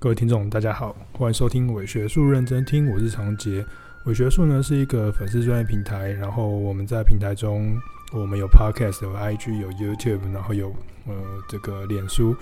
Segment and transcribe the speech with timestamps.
[0.00, 3.66] 各位听众，大家好，欢迎收听伪学术认真听，我是长杰。
[4.04, 7.76] 伪学术呢是一个粉丝专业平台，然后我们在平台中，
[8.12, 10.68] 我们有 Podcast，有 IG，有 YouTube，然后有
[11.08, 11.14] 呃
[11.48, 12.36] 这个脸书。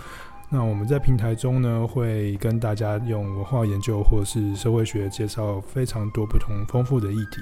[0.50, 7.40] 那我们在平台中呢，会跟大家用文化研究或是社会学介绍非常多不同丰富的议题。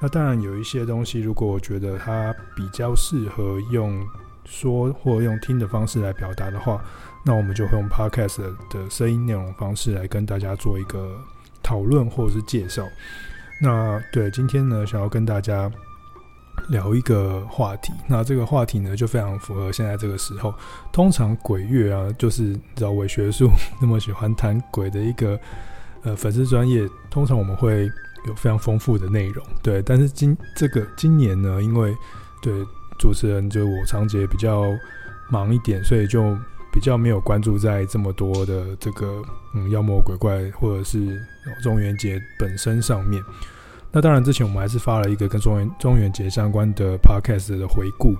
[0.00, 4.02] 那当然有一些东西，如果我觉得它比较适合用
[4.44, 6.82] 说或用听的方式来表达的话，
[7.24, 11.18] 那我们就会用 Podcast 的声音内容方式来跟大家做一个
[11.62, 12.86] 讨论或者是介绍。
[13.62, 15.70] 那对今天呢，想要跟大家
[16.68, 17.92] 聊一个话题。
[18.08, 20.54] 那这个话题呢，就非常符合现在这个时候。
[20.92, 25.38] 通常鬼月啊，就是你知道伪学术那么喜欢谈鬼的一个
[26.02, 27.90] 呃粉丝专业，通常我们会
[28.26, 29.44] 有非常丰富的内容。
[29.62, 31.94] 对，但是今这个今年呢，因为
[32.40, 32.64] 对
[33.00, 34.66] 主持人就是我长洁比较
[35.28, 36.38] 忙一点，所以就。
[36.72, 39.20] 比较没有关注在这么多的这个
[39.56, 41.20] 嗯妖魔鬼怪或者是
[41.60, 43.20] 中元节本身上面。
[43.90, 48.14] 那当然之前我们还是发了一个跟中元中元节相关的 podcast 的回顾。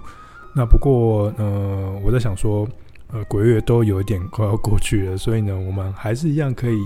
[0.53, 2.69] 那不过呃我在想说
[3.13, 6.81] 呃鬼月都有一点快要过去了，所以呢我们还是一样可以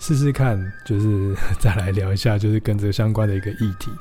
[0.00, 3.92] 试试看，就是 再来聊一下就是跟这个相关的一个议题。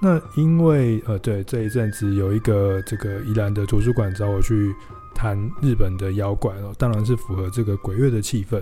[0.00, 4.74] 那因为呃对这一阵子有一个这个宜兰的图书馆找我去。
[5.16, 8.60] 谈日本的妖怪哦，当然是符合这个鬼月的气氛，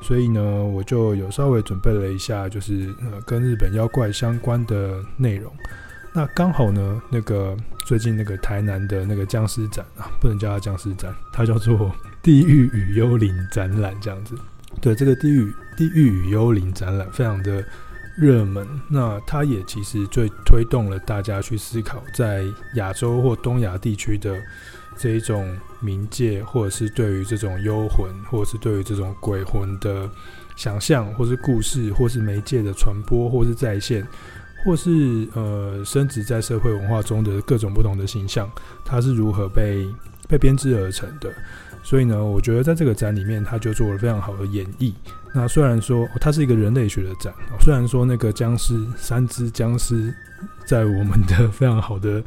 [0.00, 5.52] 所以呢，我就有稍微准备了一下，就是呃跟日本妖怪相关的内容。
[6.12, 11.76] 那刚好呢，那个最近那个台南的那个僵尸展啊，不能叫它僵尸展，它叫做
[12.22, 14.36] 《地狱与幽灵》展览这样子。
[14.80, 15.42] 对，这个地狱
[15.76, 17.64] 《地狱与幽灵》展览非常的
[18.18, 24.36] 热门，那它也其实最推动了大家去思考在亚洲或东亚地区的。
[25.00, 30.10] 这一种冥界，或者是对于这种幽魂，或者是对于这种鬼魂的
[30.56, 34.04] 想象，或是故事，或是媒介的传播，或是再现，
[34.64, 38.50] 或是呃，深植在社会文化中的各种不同的形象，
[38.84, 39.86] 它是如何被
[40.28, 41.32] 被编织而成的？
[41.88, 44.92] 所以呢，我觉得在这个展里面，他就做了非常好的演绎。
[45.34, 50.12] 那虽然说它是一个人类学的展，虽然说那个僵尸三只僵尸。
[50.64, 52.22] 在我们的非常好的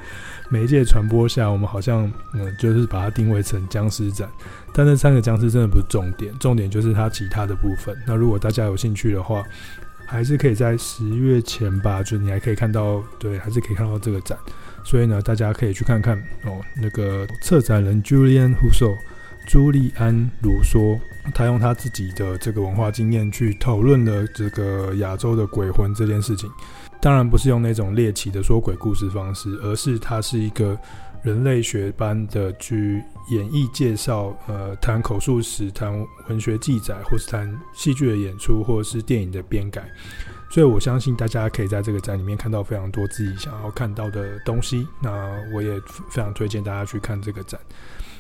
[0.50, 4.28] 媒介传播下，我们好像嗯，就是把它定位成僵尸展。
[4.74, 7.96] 但那三个僵尸真的不是重点，重点就是它其他的部分。
[8.06, 9.44] 那如果大家有兴趣的话，
[10.08, 14.38] 还是可以在十月前吧，就你还可以看到，对，还是可以看到这个展。
[14.84, 16.60] 所以呢，大家可以去看看哦。
[16.82, 18.98] 那个策展人 Julian Husso
[19.48, 21.00] 朱利安·卢梭，
[21.34, 26.50] 他用他自己的这个文化经验去讨论了这个亚洲的鬼魂这件事情。
[27.02, 30.78] 当然不是用那种猎奇的说鬼故事方式，而是他是一个
[31.24, 35.92] 人类学般的去演绎、介绍，呃，谈口述史、谈
[36.30, 39.84] 文学记载，或是谈戏剧的演出，或者是电影的编改。
[40.52, 44.86] 所以我相信大家可以在这个展里面看到非常多自己想要看到的东西。
[45.02, 45.80] 那我也
[46.10, 47.60] 非常推荐大家去看这个展。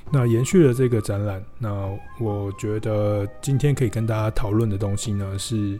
[0.09, 1.89] 那延续了这个展览，那
[2.19, 5.79] 我觉得今天可以跟大家讨论的东西呢是。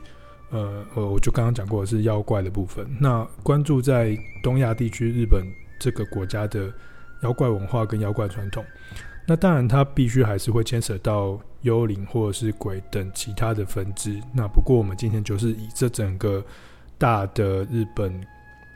[0.53, 2.85] 呃呃，我就刚刚讲过的是妖怪的部分。
[2.99, 5.47] 那关注在东亚地区日本
[5.79, 6.69] 这个国家的
[7.21, 8.61] 妖怪文化跟妖怪传统，
[9.25, 14.21] 那当然它必须还是会牵扯到幽灵或者是鬼等其他的分支。
[14.33, 16.43] 那不过我们今天就是以这整个
[16.97, 18.13] 大的日本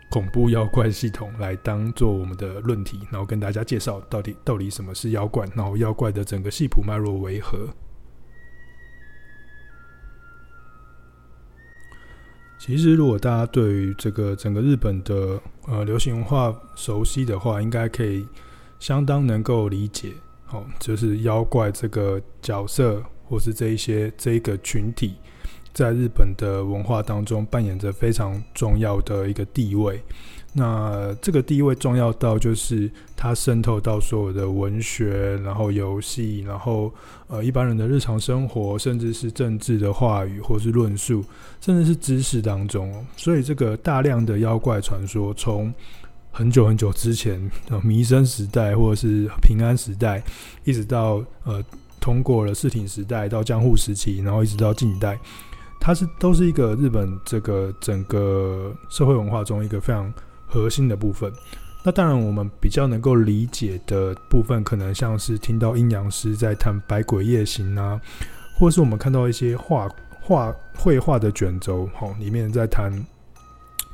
[0.10, 7.68] 恐怖妖怪系统来当做我们的论题，然后跟大家介绍到底到底什么是妖怪，然后妖怪的整个系谱脉络为何。
[12.58, 18.26] 其实，如果大家对于这个整个日本的呃流行文化熟悉的话，应该可以
[18.80, 20.14] 相当能够理解，
[20.50, 25.16] 哦，就是妖怪这个角色，或是这一些这一个群体，
[25.76, 30.02] 在日本的文化当中扮演着非常重要的一个地位。
[30.54, 36.90] 那这个地位重要到，就是它渗透到所有的文学，然后游戏，然后
[37.28, 41.22] 呃一般人的日常生活，甚至是政治的话语，或是论述，
[41.60, 43.06] 甚至是知识当中。
[43.18, 45.74] 所以这个大量的妖怪传说，从
[46.32, 50.24] 很久很久之前，呃弥生时代或者是平安时代，
[50.64, 51.62] 一直到呃
[52.00, 55.20] 通过了室町时代到江户时期，然后一直到近代，
[55.86, 60.12] 它是都是一个日本这个整个社会文化中一个非常。
[60.48, 61.34] 核心的部分，
[61.84, 68.00] 那当然我们比较能够理解的部分，可能像是听到阴阳师在谈《百鬼夜行》啊，
[68.58, 69.90] 或是我们看到一些画
[70.22, 72.94] 画绘画的卷轴，吼，里面在谈，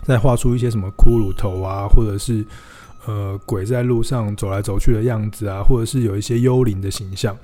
[0.03, 2.45] 在画出一些什么骷髅头啊，或者是
[3.05, 7.35] 呃鬼在路上走来走去的样子啊，或者是有一些幽灵的形象。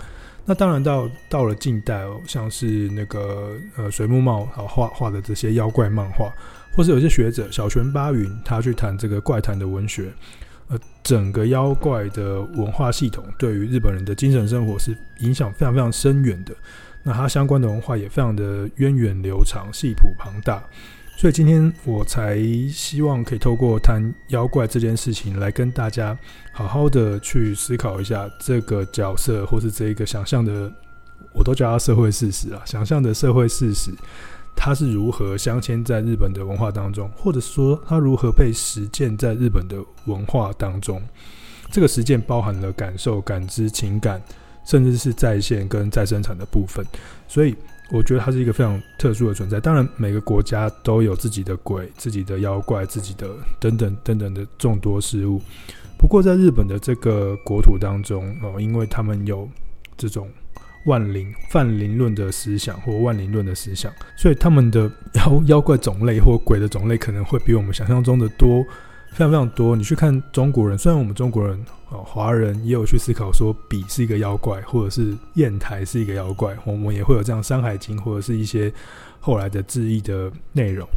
[0.50, 6.32] 那当然到到了近代哦，像是那个呃水木茂啊画画的这些妖怪漫画，
[6.74, 10.10] 或是有些学者小泉八云他去谈这个怪谈的文学，
[10.70, 16.56] 呃，整个妖怪的文化系统对于日本人的精神生活是影响非常非常深远的。
[17.04, 20.64] 那它相关的文化也非常的源远流长、系谱庞大。
[21.18, 26.16] 所以今天我才希望可以透过谈妖怪这件事情，来跟大家
[26.52, 30.72] 好好的去思考一下这个角色，或是这一个想象的，
[31.34, 33.90] 我都叫它社会事实啊，想象的社会事实，
[34.56, 41.02] 它是如何镶嵌在日本的文化当中，或者说它如何被实践在日本的文化当中。
[41.72, 44.22] 这个实践包含了感受、感知、情感，
[44.64, 46.86] 甚至是再现跟再生产的部分，
[47.28, 47.56] 所以。
[47.90, 49.60] 我觉得它是一个非常特殊的存在。
[49.60, 53.28] 当然，每个国家都有自己的鬼、自己的妖怪、自己的
[53.60, 55.42] 等等等等的众多事物。
[55.98, 59.50] 不过，在日本的这个国土当中，哦，因为他们有
[59.98, 60.30] 这种
[60.86, 68.66] 万灵、泛灵论的思想或万灵论的思想，所以他们的妖妖怪种类或鬼的种类可能会比我们想象中的多。
[69.12, 69.76] 非常非常多。
[69.76, 71.58] 你去看中国人，虽然我们中国人
[71.90, 78.72] 哦，华人也有去思考说，笔是一个妖怪，或者是砚台是一个妖怪，我们也会有这样《山海经》或者是一些
[79.20, 80.88] 后来的志异的内容。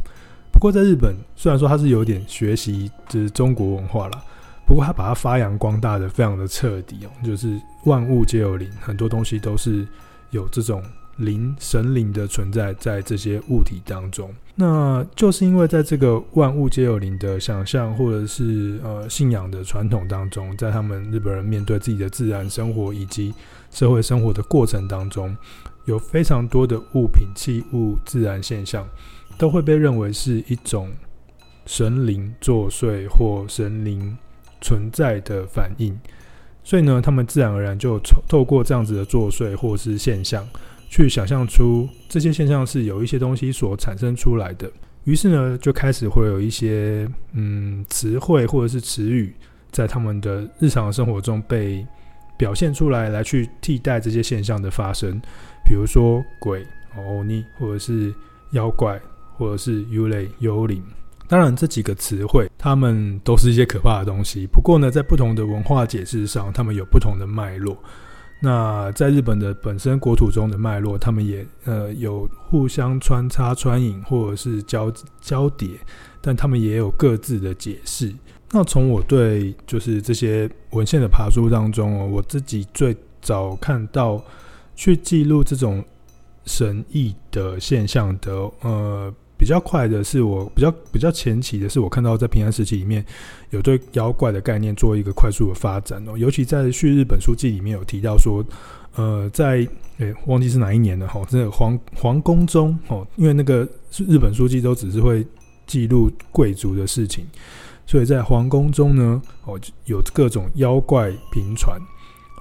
[0.51, 4.21] 不过在日本，虽然说它是有点学习就是中国文化啦，
[4.67, 9.87] 不过它把它发扬光大的非常的彻底哦，就是万物皆有灵，很多东西都是
[10.31, 10.83] 有这种。
[11.23, 23.33] 灵神灵的存在在这些物体当中，那就是因为在这个万物皆有灵的想象，或者是呃信仰的传统当中，在他们日本人面对自己的自然生活以及
[23.69, 25.35] 社会生活的过程当中，
[25.85, 28.87] 有非常多的物品、器物、自然现象，
[29.37, 30.89] 都会被认为是一种
[31.65, 34.17] 神灵作祟或神灵
[34.59, 35.97] 存在的反应，
[36.63, 40.47] 所以呢，他们自然而然就透过这样子的作祟或是现象。
[40.91, 44.69] 去想象出这些现象是有一些东西所产生出来的，
[45.05, 49.33] 于是呢，就开始会有一些嗯词汇或者是词语
[49.71, 51.87] 在他们的日常生活中被
[52.37, 55.17] 表现出来，来去替代这些现象的发生。
[55.65, 56.61] 比如说鬼、
[56.97, 58.13] 欧尼，或者是
[58.51, 58.99] 妖怪，
[59.37, 60.83] 或者是幽类、幽灵。
[61.25, 64.45] 当然，这几个词汇它们都是一些可怕的东西。
[64.45, 67.81] 不过呢，在不同的文化解释上，它们有不同的脉络。
[68.41, 74.91] 那在日本的本身国土中的脉络，他们也呃有互相穿插穿引或者是交
[75.21, 75.69] 交叠，
[76.19, 78.11] 但他们也有各自的解释。
[78.51, 84.21] 那从我对就是这些文献的爬书当中哦，我自己最早看到
[84.75, 85.83] 去记录这种
[86.45, 89.13] 神异的现象的呃。
[89.41, 93.03] 比较快的是我比较比较前期的是我看到在平安时期里面
[93.49, 98.45] 有对妖怪的概念做一个快速的发展哦，尤其在《旭日本书记》里面有提到说，
[98.93, 99.67] 呃，在
[99.97, 103.67] 诶、忘记是哪一年了哈，这个皇皇宫中哦，因为那个
[104.07, 105.25] 日本书记都只是会
[105.65, 107.25] 记录贵族的事情，
[107.87, 111.75] 所以在皇宫中呢哦有各种妖怪频传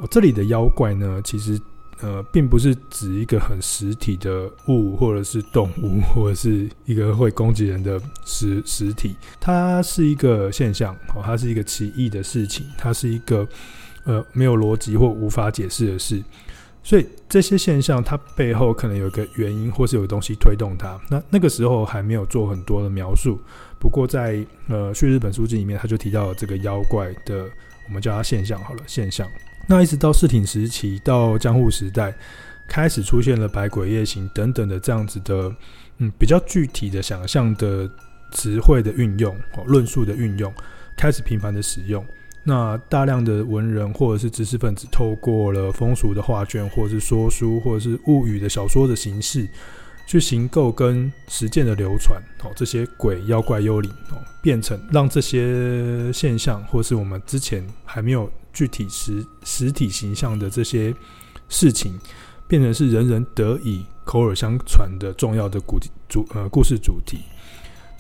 [0.02, 1.58] 哦，这里的妖怪呢其实。
[2.02, 9.14] 呃，并不是指一个很实体的物，或者是动物， 或者是一个会攻击人的实实体。
[9.38, 13.46] 它是一个现象，哦，它是一个奇异的事情，它是一个
[14.04, 16.22] 呃没有逻辑或无法解释的事。
[16.82, 20.98] 所以这些现象，它背后可能有一个原因，或是有东西推动它。
[21.10, 23.38] 那那个时候还没有做很多的描述。
[23.78, 27.44] 不过在呃《旭日本书籍》里面，他就提到了这个妖怪的，
[27.86, 29.28] 我们叫它现象好了，现象。
[29.70, 32.12] 那一直到室町时期到江户时代，
[32.66, 35.54] 开始出现了百鬼夜行等等的这样子的，
[35.98, 37.88] 嗯，比较具体的想象的
[38.32, 40.52] 词汇的运用，哦，论述的运用，
[40.96, 42.04] 开始频繁的使用。
[42.42, 49.48] 那大量的文人或者是知识分子，透过了风俗的画卷，或者是说书，或者是物语的小说的形式，
[50.04, 58.28] 去形构跟实践的流传，哦，这些鬼、妖怪、幽灵，哦，变成让这些现象，或是我们之前还没有。
[58.52, 60.94] 具体实实体形象的这些
[61.48, 61.98] 事情，
[62.46, 65.78] 变成是人人得以口耳相传的重要的故
[66.08, 67.18] 主呃故事主题。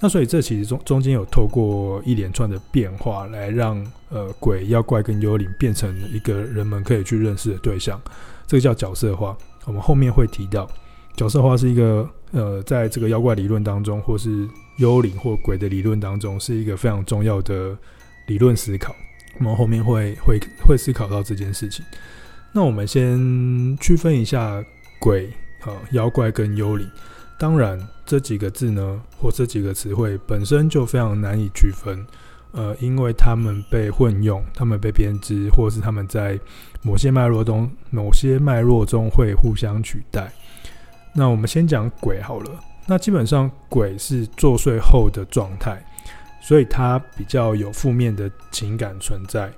[0.02, 8.00] 那所以这其实中中间有透过一连串的变化，来让呃鬼、妖怪跟幽灵变成一个人们可以去认识的对象。
[8.46, 9.36] 这个叫角色化。
[9.66, 10.66] 我们后面会提到，
[11.14, 17.76] 角色化是一个呃在这个妖怪理论当中，或是幽灵或鬼的理论当中，是一个非常重要的
[18.26, 18.96] 理论思考。
[19.38, 21.84] 我们后面会会会思考到这件事情。
[22.52, 24.64] 那我们先区分一下
[24.98, 25.26] 鬼、
[25.60, 26.88] 啊妖怪跟幽灵。
[27.38, 32.06] 当然，这几个字呢，或这几个词汇本身就非常难以区分。
[32.52, 36.38] 呃，因为他们被混用，他们被编织，或是他们在
[36.82, 40.32] 某些脉络中，某些脉络中会互相取代。
[41.14, 42.50] 那我们先讲鬼好了。
[42.86, 45.80] 那基本上鬼是作祟后的状态，
[46.40, 49.52] 所以它比较有负面的情感存在。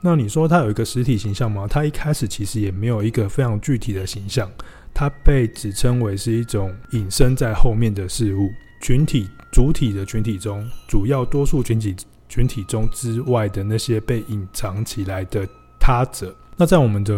[0.00, 1.66] 那你说它有一个实体形象吗？
[1.68, 4.50] 它一开始其实也没有一个非常具体的形象，
[4.92, 8.50] 它被指称为是一种隐身在后面的事物。
[8.82, 11.96] 群体主体的群体中，主要多数群体
[12.28, 15.48] 群体中之外的那些被隐藏起来的
[15.80, 16.34] 他者。
[16.56, 17.14] 那在我们的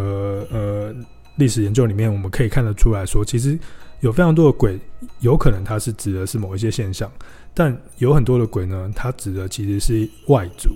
[0.50, 0.94] 呃
[1.36, 3.58] 历史研究里面，我们可以看得出来说，其实。
[4.00, 4.78] 有非常多的鬼，
[5.18, 7.10] 有可能它是指的是某一些现象，
[7.58, 10.70] 但有很多的鬼呢，它指的其实是外族。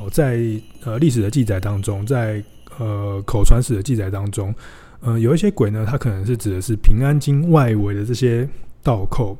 [0.00, 0.40] 哦，在
[0.84, 2.42] 呃历史的记载当中，在
[2.80, 4.52] 呃口传史的记载当中，
[4.98, 8.48] 呃有一些鬼呢，它可能是指的是平安京外围的这些
[8.82, 9.38] 道寇，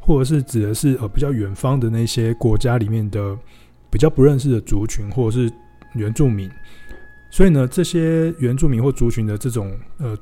[0.00, 3.38] 或者是指的是呃比较远方的那些国家里面的
[3.88, 5.48] 比较不认识的族群，或者是
[5.92, 6.50] 原住民。
[7.30, 10.18] 所以呢，这些原住民或族群的这种呃。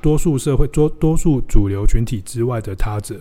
[0.00, 3.14] 多数社会多多数主流群体之外的他者，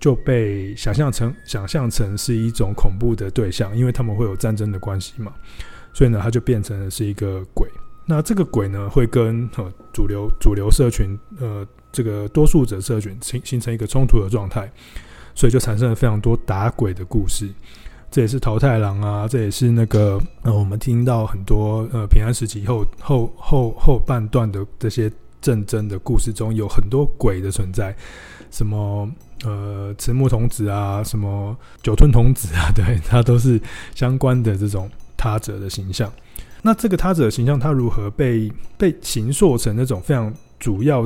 [0.00, 5.32] 就被想象成想象成是一种恐怖的对象，因为他们会有战争的关系嘛，
[5.92, 7.68] 所以呢，他就变成了是一个鬼。
[8.06, 14.70] 那这个鬼呢，会跟呃主流主流社群呃这个多数者社群形形成一个冲突的状态，
[15.34, 17.48] 所以就产生了非常多打鬼的故事。
[18.10, 25.10] 这也是桃太郎啊，这也是那个呃我们听到很多呃平安时期后后后后半段的这些。
[25.40, 27.94] 战争的故事中有很多鬼的存在，
[28.50, 29.10] 什么
[29.44, 33.60] 呃慈木童子啊，什么酒吞童子啊， 对，它都是
[33.94, 36.12] 相关的这种他者的形象。
[36.62, 41.04] 那这个他者的形象，它如何被被形塑成那种非常主要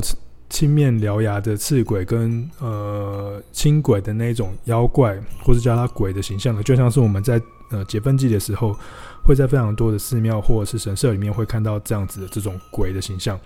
[0.49, 6.63] 青面獠牙的赤鬼跟呃青鬼的那种妖怪，或是叫他鬼的形象呢？
[6.63, 8.75] 就像是我们在呃解分记的时候。
[9.25, 13.39] 会在非常多的寺庙或者是神社里面会看到这样子的这种鬼的形象。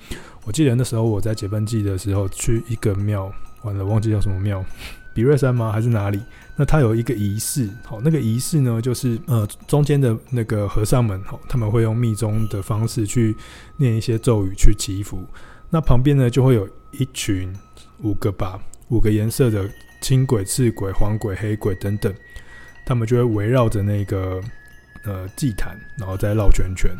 [0.44, 3.32] 我记得那时候我在解分记的时候去一个庙，
[3.67, 4.65] 完了忘记叫什么庙，
[5.13, 5.71] 比瑞山吗？
[5.71, 6.19] 还是哪里？
[6.55, 13.36] 那它有一个仪式，好，那个仪式呢，就是呃中间的那个和尚们，好，他们会用密宗的方式去
[13.77, 15.24] 念一些咒语去祈福。
[15.69, 17.53] 那旁边呢就会有一群
[18.01, 19.69] 五个吧，五个颜色的
[20.01, 22.13] 青鬼、赤鬼、黄鬼、黑鬼等等，
[22.86, 24.41] 他们就会围绕着那个。
[25.05, 26.91] 呃，祭坛，然后再绕圈圈，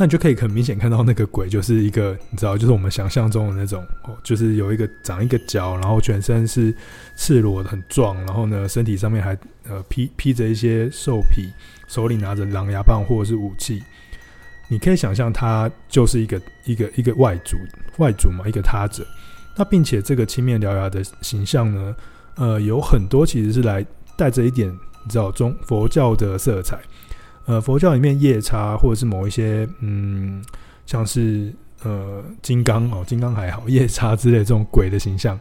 [0.00, 6.74] 那你就可以很明显看到那个鬼就是一个，你知道，就是我们想象中的那种，哦，就是有一个长一个角，然后全身是
[7.16, 9.36] 赤裸的，很壮，然后呢，身体上面还
[9.68, 11.52] 呃披披着一些兽皮，
[11.86, 13.82] 手里拿着狼牙棒或者是武器，
[14.68, 17.58] 你可以想象他就是一个一个一个外族，
[17.98, 19.06] 外族嘛，一个他者。
[19.54, 21.94] 那并且这个青面獠牙的形象呢，
[22.36, 23.84] 呃，有很多其实是来
[24.16, 24.66] 带着一点，
[25.04, 26.78] 你知道，中佛教的色彩。
[27.46, 30.44] 呃，佛教里面夜叉或者是某一些嗯，
[30.86, 35.38] 像是呃金刚哦，金刚还好， 夜叉之类这种鬼的形象，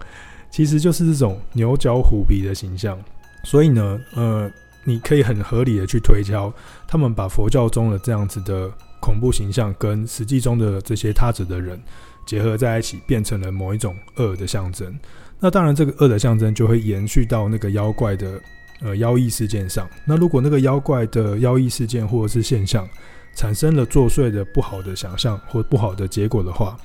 [0.49, 2.97] 其实就是这种牛角虎皮的形象。
[3.43, 4.51] 所以呢，呃，
[4.83, 6.51] 你可以很合理的去推敲，
[6.87, 11.79] 他们把佛教中的这样子的恐怖形象跟实际中的这些他者的人
[12.25, 14.97] 结合在一起，变成了某一种恶的象征。
[15.39, 18.39] 那当然，这个恶的象征就会延续到那个妖怪的。
[18.81, 22.88] 呃，妖异事件上，那如果那个妖怪的妖异事件或者是现象
[23.36, 26.77] 产生了作祟的不好的想象或不好的结果的话，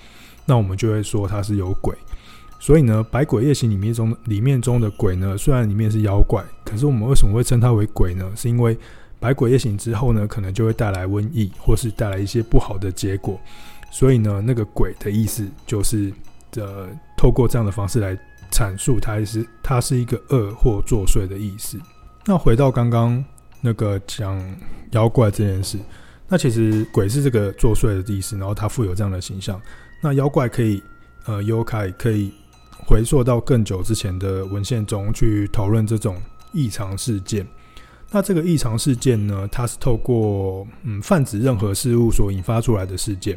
[0.44, 1.94] 那我们就会说它是有鬼。
[2.58, 8.28] 所以呢，《百鬼夜行》里面中里面中的鬼呢，虽然里面是妖怪，可是我们为什么会称它为鬼呢？
[8.34, 8.74] 是因为
[9.20, 13.40] 《百鬼夜行》之后呢，可能就会带来瘟疫，或是带来一些不好的结果。
[13.92, 16.12] 所以呢，那个鬼的意思就是，
[16.56, 18.18] 呃，透过这样的方式来。
[18.54, 21.76] 阐述它是它是一个恶或作祟的意思。
[22.24, 23.22] 那回到刚刚
[23.60, 24.40] 那个讲
[24.92, 25.76] 妖怪这件事，
[26.28, 29.60] 那其实鬼是这个作祟的意思，然后它富有这样的形象。
[30.00, 30.80] 那妖怪可以
[31.24, 32.32] 呃幽开可以
[32.86, 36.16] 回溯到更久之前的文献中去讨论这种
[36.52, 37.44] 异常事件。
[38.12, 43.36] 那这个异常事件呢，它是透过嗯泛指任何事物所引发出来的事件。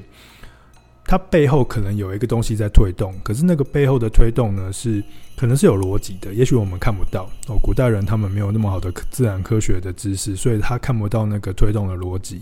[1.08, 5.02] 它背后可能有一个东西在推动，可是那个背后的推动呢，是
[5.38, 7.58] 可能是有逻辑的，也许我们看不到哦。
[7.64, 12.42] 古代人他们没有那么好的自然科学的知识，所以他看不到那个推动的逻辑，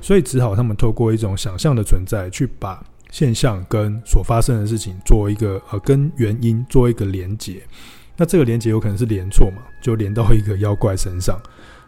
[0.00, 2.80] 所以只好他们透过一种想象的存在，去把
[3.10, 7.60] 现象跟所发生的事情做一个呃跟原因做一个连结。
[8.16, 11.36] 那这个连结有可能是连错嘛，就连到一个妖怪身上。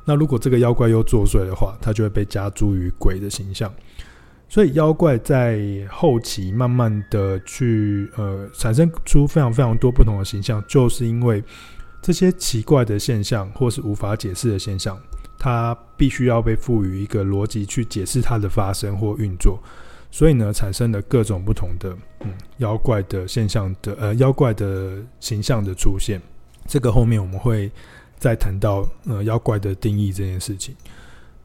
[0.05, 3.73] 那如果这个妖怪又作祟的话，它就会被加诸于鬼的形象。
[4.53, 11.43] 所以妖怪在后期慢慢的去呃产生出非常非常多不同的形象，就是因为
[12.03, 15.01] 这些奇怪的现象或是无法解释的现象，
[15.39, 19.59] 它必须要被赋予一个逻辑去解释它的发生或运作，
[20.11, 26.21] 所以呢，产生了各种不同的嗯妖怪的现象的呃妖怪的形象的出现。
[26.67, 27.73] 这个后面我们会
[28.19, 30.77] 再谈到呃妖怪的定义这件事情。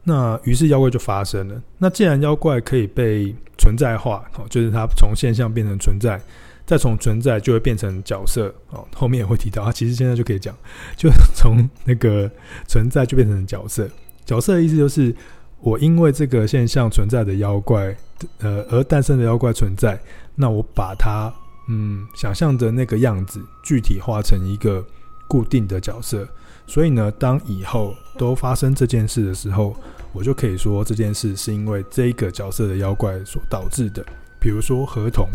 [0.10, 1.62] 那于是妖怪就发生了。
[1.78, 6.18] 那既然妖怪可以被存在化，哦，就是它从现象变成存在，
[6.66, 10.56] 再从存在就会变成角色，哦，后面也会提到，啊其实现在就可以讲，
[10.96, 12.32] 就 从那个
[12.70, 13.86] 存在就变成角色。
[14.26, 15.14] 角色的意思就是，
[15.60, 17.94] 我因为这个现象存在的妖怪，
[18.40, 20.00] 呃，而诞生的妖怪存在，
[20.36, 21.34] 那我把它，
[21.68, 24.82] 嗯，想象的那个样子具体化成一个
[25.28, 26.26] 固定的角色。
[26.66, 29.74] 所以呢，当以后都发生这件事的时候，
[30.14, 34.06] 我就可以说这件事是因为这个角色的妖怪所导致的。
[34.40, 35.28] 比如说合同，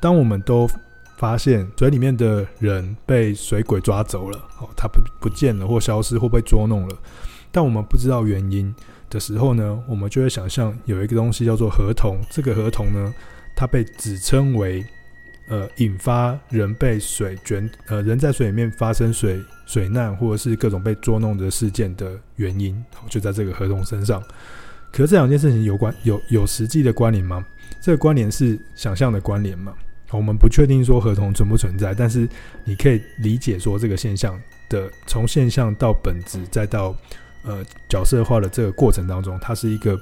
[0.00, 0.68] 当我们都
[1.16, 6.96] 发现水里面的人被水鬼抓走了，哦，他不不见了或消失或被捉弄了，
[7.50, 8.74] 但我们不知道原因
[9.08, 12.18] 的时候呢，我们就会想象有一个东西叫做合同。
[12.30, 13.14] 这个合同呢，
[13.56, 14.84] 它被指称为。
[15.50, 24.22] 呃，引发人被水卷，呃，人在水里面发生水水难，或者是各种被捉弄的事件的原因，就在这个合同身上。
[24.92, 27.44] 可是这两件事情有关，有有实际的关联吗？
[27.82, 29.74] 这个关联是想象的关联吗？
[30.12, 32.28] 我们不确定说合同存不存在，但是
[32.64, 36.94] 你可以理解说这个现象的从现象到本质，再到
[37.42, 39.98] 呃角色化的这个过程当中，它是一个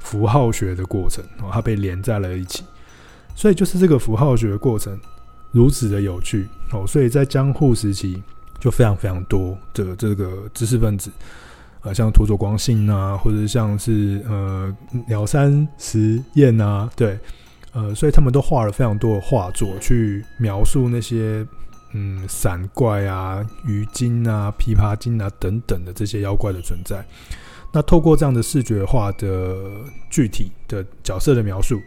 [0.00, 2.64] 符号学的过程，它被连在了一起。
[3.38, 4.98] 所以就是这个符号学的过程
[5.52, 8.20] 如此的有趣哦，所以在江户时期
[8.58, 11.08] 就非常非常多的这个知识分子
[11.80, 14.76] 啊，像土佐光信啊，或者像是呃
[15.06, 17.16] 鸟山实验啊，对，
[17.70, 21.46] 呃，所以他们都画了非常多的画作去描述那些
[21.92, 27.06] 嗯伞怪啊、鱼精啊、琵琶精啊等等的这些妖怪的存在。
[27.72, 29.54] 那透过这样的视觉化的
[30.10, 31.80] 具体的角色的描述。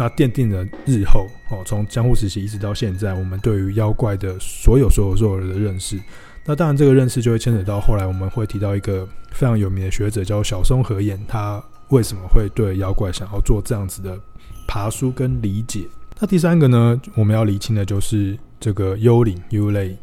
[0.00, 6.00] 那奠定了日后哦，从江户时期一直到现在，我们对于妖怪的所有所有所有的认识。
[6.46, 14.18] 那当然，这个认识就会牵扯到后来我们会提到一个非常有名的学者叫小松和彦，他为什么会对妖怪想要做这样子的
[14.66, 15.84] 爬梳跟理解？
[16.18, 19.94] 那第三个呢，我们要厘清的就是这个幽灵幽灵，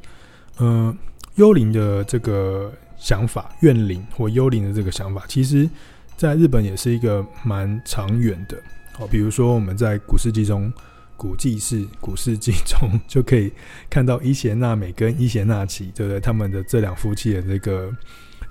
[0.60, 0.96] 嗯，
[1.38, 5.68] 幽灵的这个想法，怨灵或幽灵的这个想法，其实
[6.16, 8.56] 在日本也是一个蛮长远的。
[9.00, 10.72] 哦，比如说我们在古世纪中，
[11.16, 13.52] 古记事古世纪中 就可以
[13.90, 16.20] 看到伊邪那美跟伊邪那岐，对不对？
[16.20, 17.92] 他们的这两夫妻的这个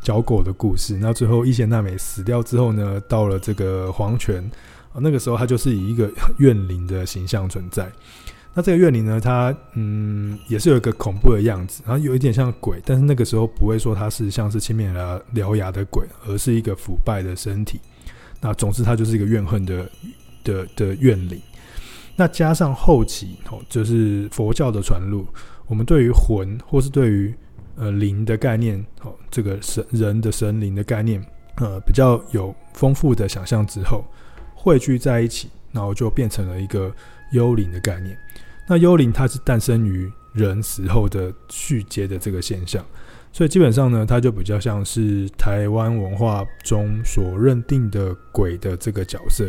[0.03, 0.97] 交媾的故事。
[1.01, 4.49] 那最后伊邪那美死掉之后呢，到了这个黄泉，
[4.95, 7.91] 那个时候他就是以一个 怨灵的形象存在。
[8.55, 14.95] 那这个怨灵呢，它嗯也是有一个恐怖的样子，然后有一点像鬼，但是那个时候不会说它是像是青面
[15.35, 17.79] 獠牙的鬼，而是一个腐败的身体。
[18.41, 19.91] 那总之，它就是一个怨恨的。
[20.47, 21.43] 的的怨灵，
[22.15, 25.27] 那加上后期哦，就是佛教的传入，
[25.67, 27.35] 我们对于魂或是对于
[27.75, 31.21] 呃灵的概念哦，这个神人的神灵的概念，
[31.57, 34.05] 呃比较有丰富的想象之后，
[34.55, 36.95] 汇聚在一起，然后就变成了一个
[37.33, 38.17] 幽灵的概念。
[38.69, 42.85] 那幽灵它是诞生于人死后的续接的这个现象，
[43.33, 49.45] 所以基本上呢，它就比较像是台湾文化中所认定的鬼的这个角色。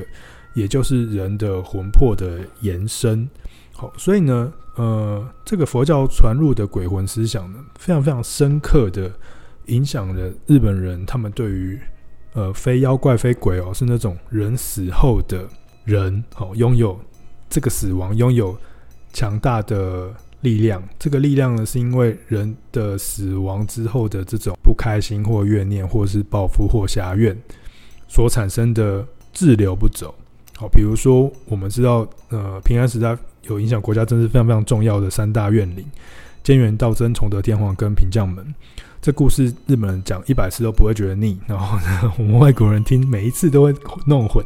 [0.58, 3.30] 也就是人的魂魄的延伸，
[3.74, 9.12] 好，所以呢，呃，这个佛教传入的鬼魂思想呢，非常非常深刻的
[9.68, 11.80] 影响了日本人，他们对于
[12.34, 15.48] 呃非妖怪非鬼哦，是那种人死后的
[15.86, 17.00] 人，好，拥有
[17.48, 18.58] 这个死亡，拥有
[19.14, 20.82] 强大的力量。
[20.98, 27.38] 这个力量呢，是因为人的死亡之后的这种不开心或怨念，或是报复或挟怨
[28.08, 30.16] 所产生的滞留不走。
[30.60, 35.86] 好，比如说我们知道，呃，平安时代有影响国家政治非常非常重要的三大怨灵：
[36.44, 38.44] 菅原道真、崇德天皇跟平将门。
[39.00, 43.72] 这故事日本人讲一百次都不会觉得腻，然后呢， 我们外国人听每一次都会
[44.08, 44.44] 弄混。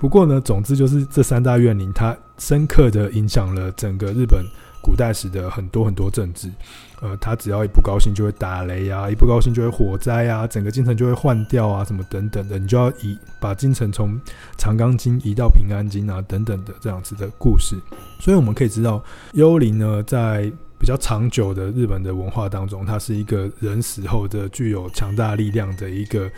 [0.00, 4.44] 不过呢，总之就是这三大怨灵，它深刻的影响了整个日本。
[4.82, 6.46] 古代史的很多很多政治，
[7.04, 14.18] 呃，他只要一不高兴就会打雷啊，一不高兴就会火灾啊，整个京城就会换掉啊，什么等等的，你就要移把京城从
[14.56, 17.76] 长冈京移到平安京啊，等等的这样子的故事。
[18.18, 26.30] 所以我们可以知道，幽灵呢，在比较长久的日本的文化当中，它是一个人死后的具有强大力量的一个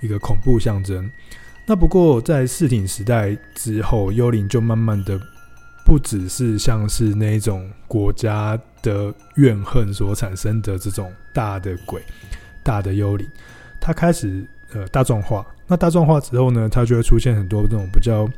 [0.00, 1.06] 一个恐怖象征。
[1.66, 5.20] 那不过在室町时代之后，幽灵就慢慢的。
[5.84, 12.02] 不只是像是那种国家的怨恨所产生的这种大的鬼、
[12.62, 13.28] 大的幽灵，
[13.80, 15.46] 它开始呃大众化。
[15.66, 18.28] 那大众化之后呢，它就会出现很多这种比较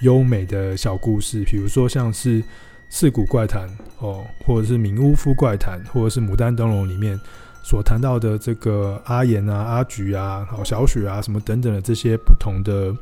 [0.00, 2.42] 优美的小故事，比如说像是
[2.90, 7.18] 《四谷怪谈》哦，或者是《名巫夫怪谈》，或者是《牡丹灯笼》里面
[7.62, 12.94] 所谈到的这个阿言啊、阿菊啊、好小雪啊什么等等的这些不同的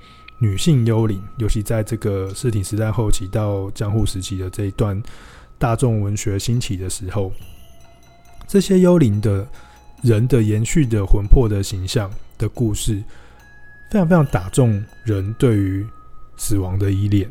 [0.42, 5.00] 女性幽灵，尤其在这个室町时代后期到江户时期的这一段
[5.56, 7.30] 大众文学兴起的时候，
[8.48, 9.46] 这些幽灵的
[10.02, 13.00] 人的延续的魂魄的形象的故事，
[13.88, 15.86] 非常非常打中人对于
[16.36, 17.30] 死亡的依恋。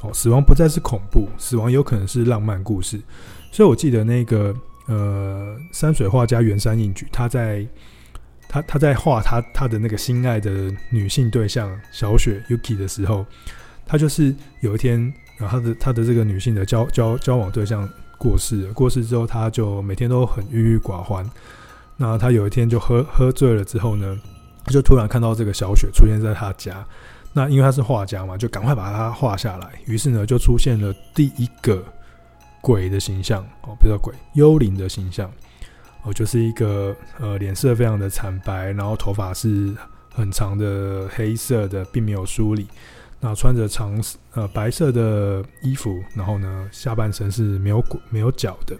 [0.00, 3.00] 哦，死亡不再是恐怖，死亡有可能是浪漫故事。
[3.52, 4.52] 所以我记得那个
[4.86, 7.64] 呃，山水画家原山应举，他在
[8.48, 13.26] 他他在画他他的那个心爱的女性对象小雪 Yuki 的时候，
[13.86, 21.28] 他就是有一天，然后他的他的这个女性的交交交往对象过世了，过世之后，他就每天都很郁郁寡欢。
[21.96, 24.18] 那他有一天就喝喝醉了之后呢，
[24.64, 26.84] 他就突然看到这个小雪出现在他家。
[27.32, 29.68] 那因为他是画家嘛，就赶快把他画下来。
[29.84, 31.84] 于是呢，就出现了第一个
[32.60, 35.30] 鬼的形象哦，不叫鬼，幽灵的形象
[36.08, 39.74] 我，就是一个呃脸色非常的惨白，然后头发是
[40.12, 42.66] 很长的黑色的，并没有梳理。
[43.20, 48.76] 那穿着长呃白色的衣服，然后呢下半身是没有骨没有脚的。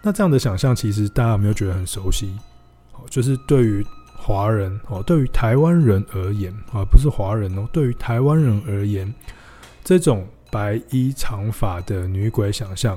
[0.00, 2.34] 那这样的想象，其实大家有没有觉得很熟悉？
[2.92, 3.84] 哦，就是对于。
[4.24, 9.12] 华人哦，对于台湾人而言啊，不是华人哦，对于台湾人而言，
[9.82, 12.96] 这种白衣长发的女鬼想象，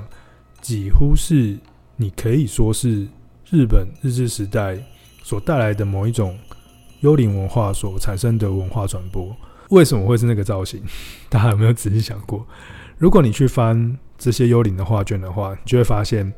[0.60, 1.58] 几乎是
[1.96, 3.08] 你可以说是
[3.50, 4.76] 日本日治时代
[5.22, 6.38] 所带来的某一种
[7.00, 9.34] 幽灵文化所产生的文化传播。
[9.70, 10.82] 为什么会是那个造型？
[11.28, 12.46] 大家有没有仔细想过？
[12.98, 16.32] 如果你去翻这些幽灵的画卷的话，你就会发现。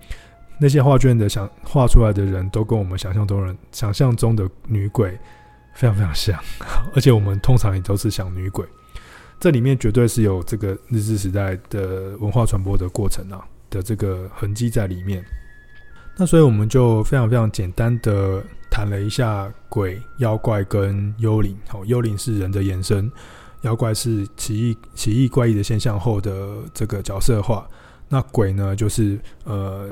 [0.61, 5.17] 那些画卷的想画出来的人都跟我们想象中人想象中的女鬼
[5.73, 6.37] 非常非常像，
[6.97, 8.67] 而且我们通常也都是想女鬼，
[9.39, 15.25] 这里面绝对是有这个日治时代的文化传播的过程啊的这个痕迹在里面。
[16.19, 21.57] 那所以我们就非常非常简单的谈了一下鬼、妖怪跟幽灵。
[21.69, 23.11] 好，幽灵是人的延伸，
[23.63, 27.67] 妖怪是奇异奇异怪异的现象后的这个角色化。
[28.09, 29.89] 那鬼呢，就是呃。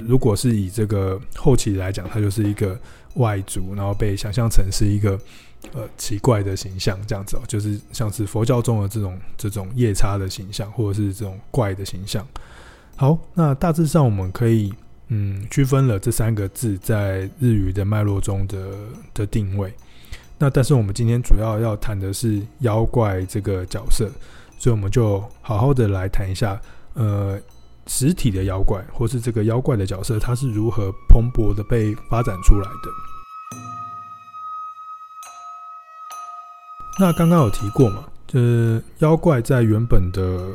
[0.00, 2.76] 如果是以这个后期来讲，它就是一个
[3.14, 5.16] 外族，然后被想象成是一个
[5.72, 12.26] 呃奇怪的形象，这样子哦，就是像是佛教中的这种这种夜叉的形象，或者是这种怪的形象。
[12.96, 14.74] 好，那大致上我们可以
[15.08, 18.70] 嗯区分了这三个字在日语的脉络中的
[19.14, 19.72] 的定位。
[20.38, 24.10] 那但是我们今天主要要谈的是妖怪这个角色，
[24.58, 26.60] 所以我们就好好的来谈一下
[26.94, 27.38] 呃。
[27.88, 32.90] 实体的妖怪，或是这个妖怪的角色，它是如何蓬勃的被发展出来的？
[36.98, 40.48] 那刚刚有提过嘛，就是妖怪在原本的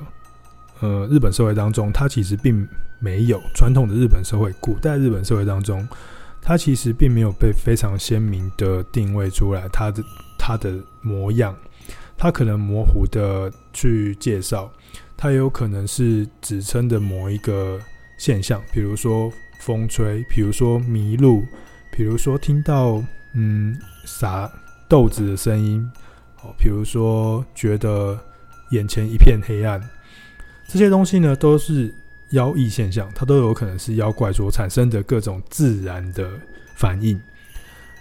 [0.82, 2.68] 呃日本社会当中，它其实并
[3.00, 5.88] 没有传统的日本社会，古代日本社会当中，
[6.42, 10.04] 它其实并没有被非常鲜明的定位出来，它的
[10.38, 11.56] 它的模样，
[12.18, 14.72] 它可能模糊的去介绍。
[15.16, 17.80] 它也有可能是指称的某一个
[18.18, 21.46] 现象，比如说风吹，比如说迷路，
[21.92, 23.04] 比如说听到
[23.36, 24.52] 嗯撒
[24.90, 25.88] 豆子的声音，
[26.42, 28.18] 哦，比如说觉得
[28.72, 29.80] 眼前一片黑暗，
[30.72, 31.94] 这些东西呢都是
[32.30, 36.30] 妖异现象，它都有可能是妖怪所产生的各种自然的
[36.76, 37.20] 反应。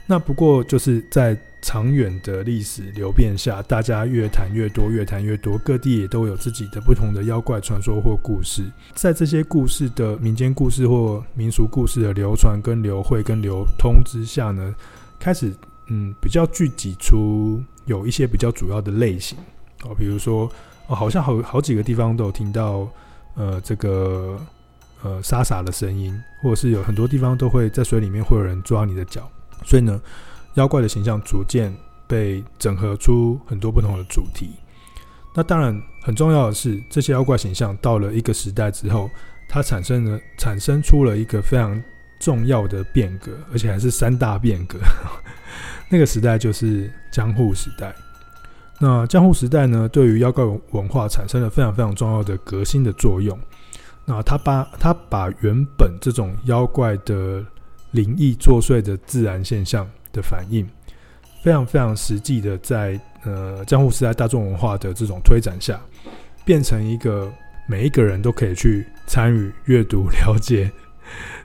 [0.07, 1.37] 那不过就是在。
[1.63, 8.63] 长远的历史流变下，大家越谈越多，越谈越多，各地也都有自己的不同的妖怪传说或故事。
[8.95, 14.75] 在这些故事的民间故事或民俗故事的流传、跟流会、跟流通之下呢，
[15.19, 15.53] 开始
[15.89, 19.37] 嗯比较聚集出有一些比较主要的类型
[19.85, 20.51] 哦，比如说
[20.91, 22.87] 哦，好像好好几个地方都有听到
[23.35, 24.39] 呃这个
[25.03, 29.27] 呃沙沙的声音，或者是有很多地方都会在水里面会有人抓你的脚，
[29.65, 29.99] 所以呢。
[30.55, 31.73] 妖怪的形象逐渐
[32.09, 34.51] 被整合出很多不同的主题。
[35.33, 39.09] 那当然很重要的是，这些妖怪形象到了一个时代之后，
[39.49, 41.81] 它产生了产生出了一个非常
[42.19, 44.81] 重要的变革，而且还是三大变革。
[45.89, 47.95] 那个时代就是江户时代。
[48.81, 53.39] 那江户时代呢，对于妖怪文化产生了非常非常重要的革新的作用。
[54.05, 57.45] 那他把他把原本这种妖怪的
[57.93, 59.89] 灵异作祟的自然现象。
[60.13, 60.69] 的反应
[61.41, 65.81] 非常非常实际的，在呃江户时代大众文化的这种推展下，
[66.45, 67.33] 变成一个
[67.69, 70.69] 每一个人都可以去参与、阅读、 了解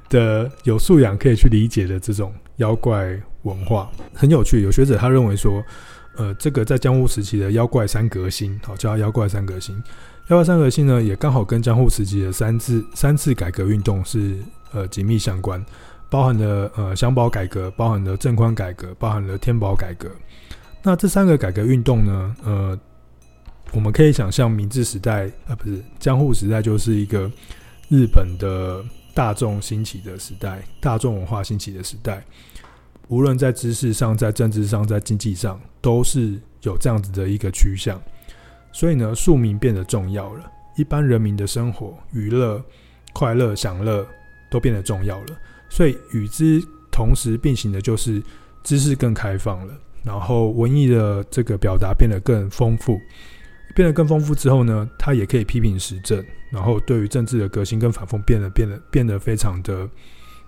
[0.10, 4.64] 的有素养，可以去理解的这种妖怪文化，很有趣。
[4.64, 5.64] 有学者他认为说，
[6.18, 9.76] 呃，这个在江户时期的妖怪三革新，好叫妖怪三革新。
[10.28, 14.38] 妖怪三革新呢，也刚好跟江户时期的三次三次改革运动是
[14.72, 15.64] 呃紧密相关，
[16.10, 20.10] 包含了呃享保改革，包含了正宽改革，包含了天保改革。
[20.82, 22.80] 那这三个改革运动呢，呃，
[23.72, 27.30] 我们可以想象明治时代啊，呃，不是江户时代，就是一个
[27.90, 32.24] 日本的大众兴起的时代，大众文化兴起的时代。
[33.08, 38.02] 无论在知识上、在政治上、在经济上，都是有这样子的一个趋向。
[38.72, 42.62] 所以呢，庶民变得重要了，一般人民的生活、娱乐、
[43.14, 44.06] 快乐、享乐
[44.50, 45.38] 都变得重要了。
[45.70, 48.22] 所以与之同时并行的就是
[48.64, 53.00] 知识更开放了，然后文艺的这个表达变得更丰富。
[53.76, 59.88] 变得更丰富之后呢，他也可以批评时政，然后对于政治的革新跟反讽变得变得变得非常的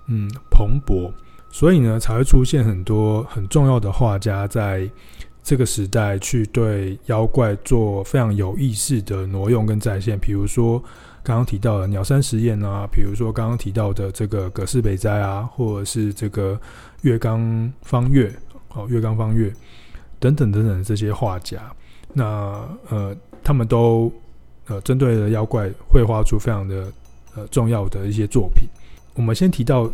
[0.08, 1.12] 嗯蓬勃。
[1.49, 4.88] 所以呢，才会出现很多很重要的画家在
[5.41, 10.19] 这个时代去对妖怪做非常有意识的挪用跟再现。
[10.19, 10.77] 比如说
[11.23, 16.60] 刚刚提到的鸟山实验啊，比如说刚刚提到的这个葛饰北斋啊，或者是这个
[17.01, 18.31] 月冈芳月，
[18.75, 19.51] 哦，月冈芳月
[20.19, 21.60] 等等等等这些画家，
[22.13, 22.23] 那
[22.89, 24.12] 呃，他们都
[24.67, 26.91] 呃针对了妖怪绘画出非常的
[27.36, 28.67] 呃重要的一些作品。
[29.15, 29.89] 我们先提到。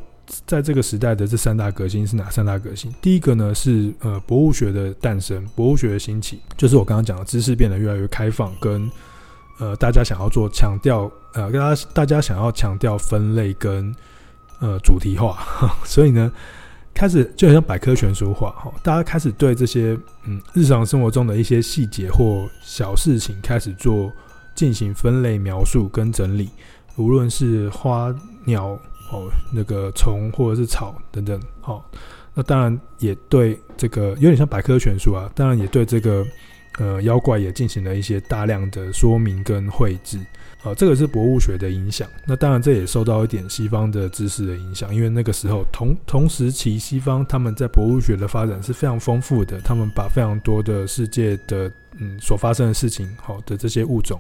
[0.46, 2.92] 在这个时代的这三大革新是哪三大革新？
[3.02, 8.90] 第一个呢是呃博物学的诞生，博物学的兴起，就是我刚刚讲的知识变得越来越开放，跟
[9.60, 13.94] 呃大家想要做强调，呃大家大家想要强调分类跟
[14.60, 15.46] 呃主题化，
[15.84, 16.32] 所以呢
[16.94, 24.12] 开始就很像百科全书化哈，大家开始对这些嗯日常生活中的一些细节或小事情开始做
[24.56, 26.50] 进行分类描述跟整理，
[26.96, 28.14] 无论是花
[28.46, 28.80] 鸟。
[29.14, 31.84] 哦，那个虫或者是草等等，好、哦，
[32.34, 35.30] 那当然也对这个有点像百科全书啊。
[35.36, 36.26] 当然也对这个
[36.80, 42.10] 呃妖怪也进行了一些大量的说明跟绘制，啊、哦，这个是博物学的影响。
[42.26, 54.20] 那当然这也受到一点西方的知识的影响，因为那个时候同同时期西方他们在博物学的发展是非常丰富的，他们把非常多的世界的嗯所发生的事情，好的这些物种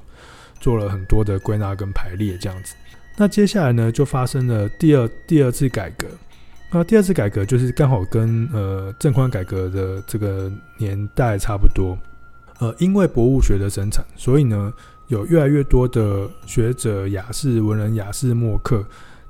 [0.60, 2.76] 做了很多的归纳跟排列，这样子。
[3.15, 6.08] 那接下来呢，就发生了第二第二次改革。
[6.71, 11.95] 那第二次改革就是刚好跟呃正宽改革的这个年代差不多。
[12.60, 14.73] 呃，因为博物学的生产，所以呢，
[15.08, 18.84] 有越来越多的学者、雅士、文人、雅士、墨客，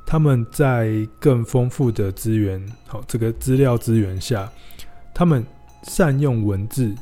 [0.06, 4.50] 他们在更丰富的资源，好这个资料资源下，
[5.14, 5.46] 他们
[5.84, 6.94] 善用文字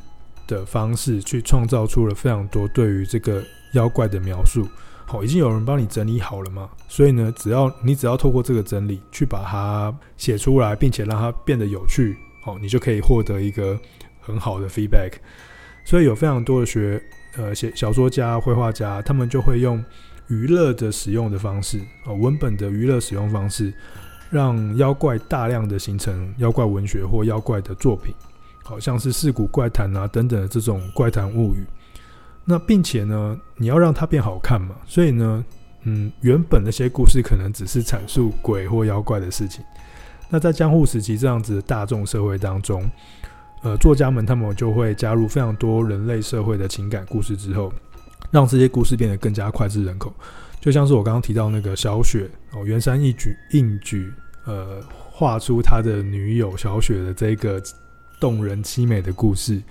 [0.47, 4.67] 的方式去创造出了非常多对于这个妖怪的描述。
[5.11, 6.69] 好，已经有人帮你整理好了嘛？
[6.87, 13.77] 所以呢，只要你只要透过这个整理去把它写出来，并且让它变得有趣，好，你就可以获得一个
[14.21, 15.11] 很好的 feedback。
[15.83, 17.03] 所以有非常多的学
[17.35, 19.83] 呃写小说家、绘画家，他们就会用
[20.27, 23.73] 娱乐的使用的方式，啊，文本的娱乐使用方式，
[24.29, 28.15] 让妖怪大量的形成妖怪文学或妖怪的作品，
[28.63, 31.65] 好像是世古怪谈啊等等的这种怪谈物语。
[32.43, 35.45] 那并且呢，你要让它变好看嘛，所以呢，
[35.83, 39.63] 嗯，原本那些故事可能只是阐述鬼或妖怪的事情。
[40.29, 42.89] 那在江户时期这样子的大众社会当中，
[43.63, 47.71] 呃，作家们他们就会加入非常多人类社会的情感故事之后，
[48.31, 50.13] 让这些故事变得更加脍炙人口。
[50.59, 54.13] 就像是我刚刚提到那个小雪哦，原山一举硬举
[54.45, 57.61] 呃画出他的女友小雪的这个
[58.19, 59.61] 动人凄美的故事。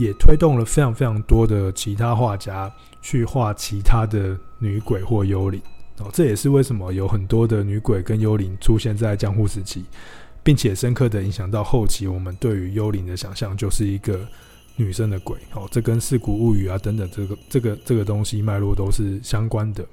[0.00, 5.60] 也推动了非常非常多的其他画家去画其他的女鬼或幽灵
[5.98, 9.84] 哦，这也是为什么有很多的女鬼跟幽灵出现在江户时期，
[10.42, 14.26] 并且深刻的影响到后期我们对于幽灵的想象，就是一个
[14.74, 19.84] 女生的鬼哦，这跟世古物语啊等等这个这个这个东西脉络都是相关的。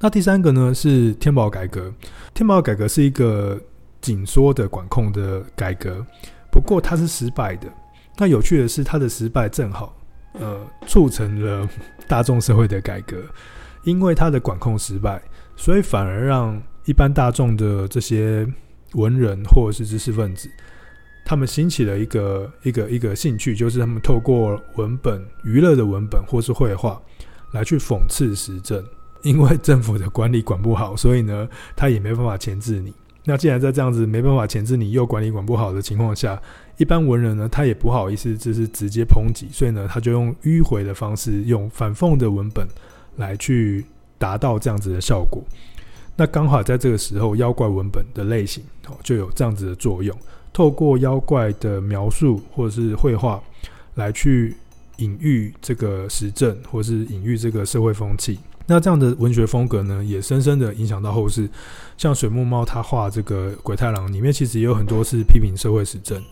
[0.00, 1.94] 那第三个呢是天保改革，
[2.34, 3.60] 天保改革是一个
[4.00, 6.04] 紧缩的管控的改革，
[6.50, 7.68] 不过它是失败的。
[8.16, 9.96] 那有趣的是，他的失败正好，
[10.34, 11.68] 呃，促成了
[12.06, 13.16] 大众社会的改革。
[13.84, 15.20] 因为他的管控失败，
[15.56, 18.46] 所以反而让一般大众的这些
[18.92, 20.48] 文人或者是知识分子，
[21.24, 27.02] 他们兴起了一个一个一个兴趣，就是他们透过文本、娱乐的文本或是绘画，
[27.50, 28.84] 来去讽刺时政。
[29.22, 32.94] 因为政府的管理管不好，所以呢，他也没办法钳制你。
[33.24, 36.40] 那既然在这样子没办法钳制你又管理管不好的情况下，
[36.78, 42.66] 一般文人呢，他也不好意思就是直接抨击，所以呢，他就用迂回的方式，用反讽的文本
[43.16, 43.84] 来去
[44.18, 45.42] 达到这样子的效果。
[46.16, 50.16] 那刚好在这个时候，妖怪文本的类型哦就有这样子的作用，
[50.52, 53.42] 透过妖怪的描述或者是绘画
[53.94, 54.54] 来去
[54.96, 58.38] 隐喻这个时政，或是隐喻这个社会风气。
[58.66, 61.48] 那这样的文学风格呢，也深深的影响到后世。
[61.96, 66.22] 像水木猫他画这个鬼太郎里面，其实也有很多是批评社会时政，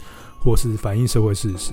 [0.43, 1.73] 或是反映社会事实。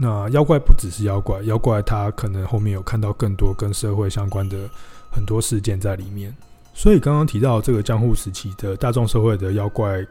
[0.00, 4.56] 那妖怪不只是妖怪，妖怪它可能后面有看到更多跟社会相关的
[5.10, 6.32] 很多事件在里面。
[6.72, 10.06] 所以刚刚提到这个江户时期的大众社会的妖怪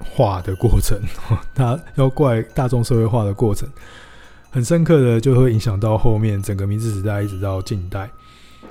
[0.00, 1.00] 化的过程，
[1.54, 3.68] 它妖怪大众社会化的过程，
[4.50, 8.10] 很深刻的就会影响到后面整个明治时代一直到近代，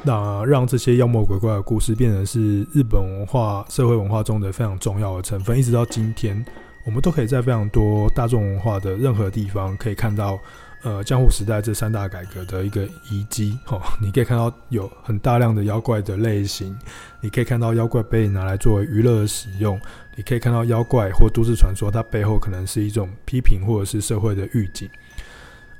[0.04, 6.45] 那让这些妖魔鬼怪的故事变成是日本文化社会文化中的非常重要的成分，一直到今天。
[6.84, 10.39] 我们都可以在非常多大众文化的任何地方可以看到，
[10.82, 13.58] 呃，江户时代这三大改革的一个遗迹。
[13.67, 16.76] 哦，你可以看到有很大量的妖怪的类型，
[17.20, 19.80] 你可以看到妖怪被拿来作为娱乐使用，
[20.15, 24.89] 你可以看到妖怪或都市传说，它背后可能是一种批评或者是社会的预警，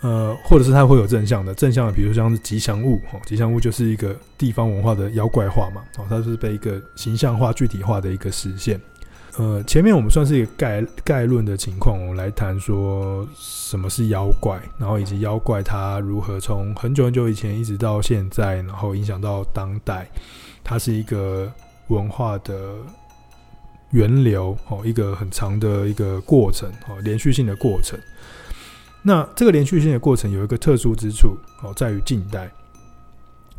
[0.02, 8.80] 呃，或者是它会有正向的，正向的，比如像是吉祥物，哦，吉祥物就是一个地方文化的妖怪化嘛，哦，它是被一个形象化、具体化的一个实现。
[9.38, 20.06] 呃，前面我们算是一个概概论的情况，我们来谈说什么是妖怪，然后以及妖怪它如何从很久很久以前一直到现在，然后影响到当代，
[20.64, 21.50] 它是一个
[21.88, 22.76] 文化的
[23.92, 27.98] 源流哦，一个很长的一个过程哦，连续性的过程。
[29.02, 32.52] 那这个连续性的过程有一个特殊之处哦，在于近代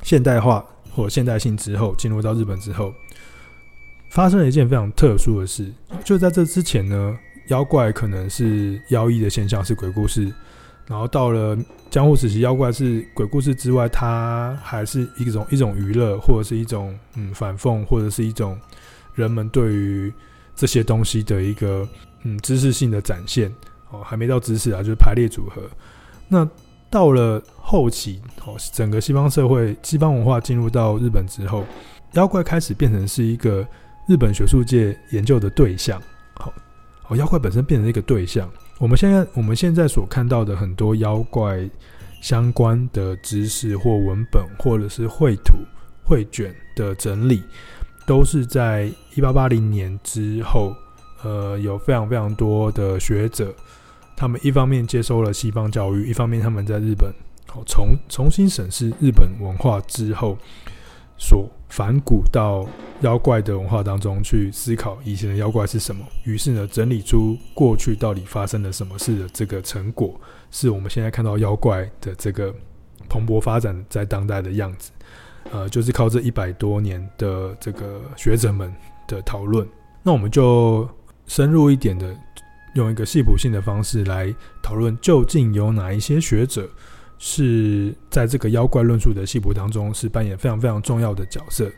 [0.03, 0.63] 现代化
[0.95, 2.93] 或现代性之后，进入到日本之后。
[4.12, 5.72] 发生了一件非常特殊的事，
[6.05, 10.31] 就在这之前呢，妖怪可能是妖异的现象，是鬼故事。
[10.87, 11.57] 然后到了
[11.88, 18.59] 江户时期，妖怪是鬼故事之外，它还是一种一种娱乐，或者是一种嗯反讽，或者是一种
[19.14, 20.12] 人们对于
[20.55, 21.88] 这些东西的一个
[22.25, 23.51] 嗯知识性的展现。
[23.90, 25.62] 哦，还没到知识啊，就是排列组合。
[26.29, 26.46] 那
[26.90, 31.64] 到了后期，哦，整个西方社会、西方文化进入到日本之后，
[32.12, 33.66] 妖怪开始变成是一个。
[34.07, 36.01] 日本学术界研究的对象，
[36.35, 36.53] 好，
[37.09, 38.51] 哦，妖怪本身变成一个对象。
[38.79, 41.69] 我们现在我们现在所看到的很多妖怪
[42.21, 45.55] 相关的知识或文本，或者是绘图、
[46.05, 47.43] 绘卷的整理，
[48.05, 50.75] 都是在一八八零年之后，
[51.23, 53.55] 呃，有非常非常多的学者，
[54.17, 57.12] 他们一方面接收了西方教育，一方面他们在日本，
[57.47, 60.37] 好，重重新审视日本文化之后。
[61.19, 62.67] 所反古到
[63.03, 70.19] 妖怪的文化当中去思考以前的妖怪是什么，于是呢，整理出过去到底发生了什么事的这个成果，
[70.51, 72.55] 是我们现在看到妖怪的这个
[73.09, 74.91] 蓬勃发展在当代的样子。
[75.51, 78.73] 呃，就是靠这一百多年的这个学者们
[79.07, 79.67] 的讨论，
[80.03, 80.88] 那我们就
[81.27, 82.17] 深入一点的
[82.75, 86.69] 用一个系谱性的方式来讨论，究竟有哪一些学者。
[87.25, 91.71] 是在这个妖怪论述的系谱当中，是扮演非常非常重要的角色。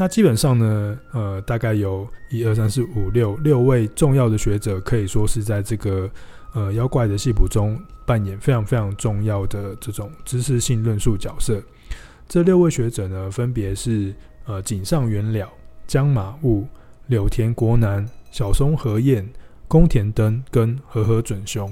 [0.00, 6.08] 那基本上呢，呃，大概有一二三四五六六位重要的学者，可以说是在这个
[6.54, 11.60] 呃妖怪的系谱中扮演非常非常重要的这种知识性论述角色。
[12.28, 14.14] 这六位学者呢，分别是
[14.46, 15.50] 呃井上元了、
[15.88, 16.64] 江马务、
[17.08, 19.28] 柳田国男、小松和彦、
[19.66, 21.68] 宫田登跟和和准雄。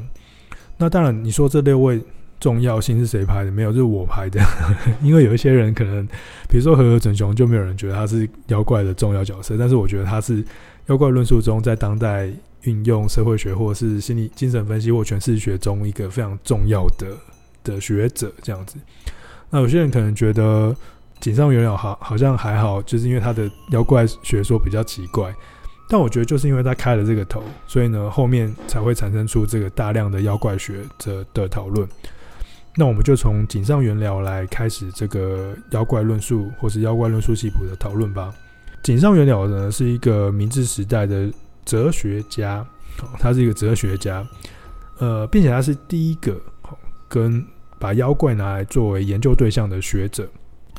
[0.77, 2.03] 那当然，你说这六位。
[2.47, 3.51] 重要性是谁拍的？
[3.51, 4.41] 没有，就是我拍的。
[5.03, 6.07] 因为有一些人可能，
[6.49, 9.57] 比如说和合准雄，就没有人觉得他是妖怪的重要角色。
[9.59, 10.45] 但是我觉得他是
[10.87, 12.31] 妖怪论述中，在当代
[12.63, 17.09] 运用社会学或是心理精神分析或诠释学中一个非常重要的
[17.65, 18.33] 的学者。
[18.43, 18.77] 这样子，
[19.51, 20.73] 那有些人可能觉得
[21.19, 25.35] 井上元了好好像还好，就是因为他的妖怪学说比较奇怪。
[25.89, 31.89] 但我觉得就是因为他开了这个头，所以呢，后面才会产生出这个大量的妖怪学者的讨论。
[32.79, 38.33] 那我们就从井上元了来开始这个妖怪论述，或是妖怪论述系谱的讨论吧。
[38.83, 41.33] 井上原了呢是一个明治时代的
[41.65, 42.65] 哲学家，
[43.19, 44.25] 他是一个哲学家，
[44.99, 46.39] 呃，并且他是第一个
[47.09, 47.43] 跟
[47.79, 50.29] 把妖怪拿来作为研究对象的学者。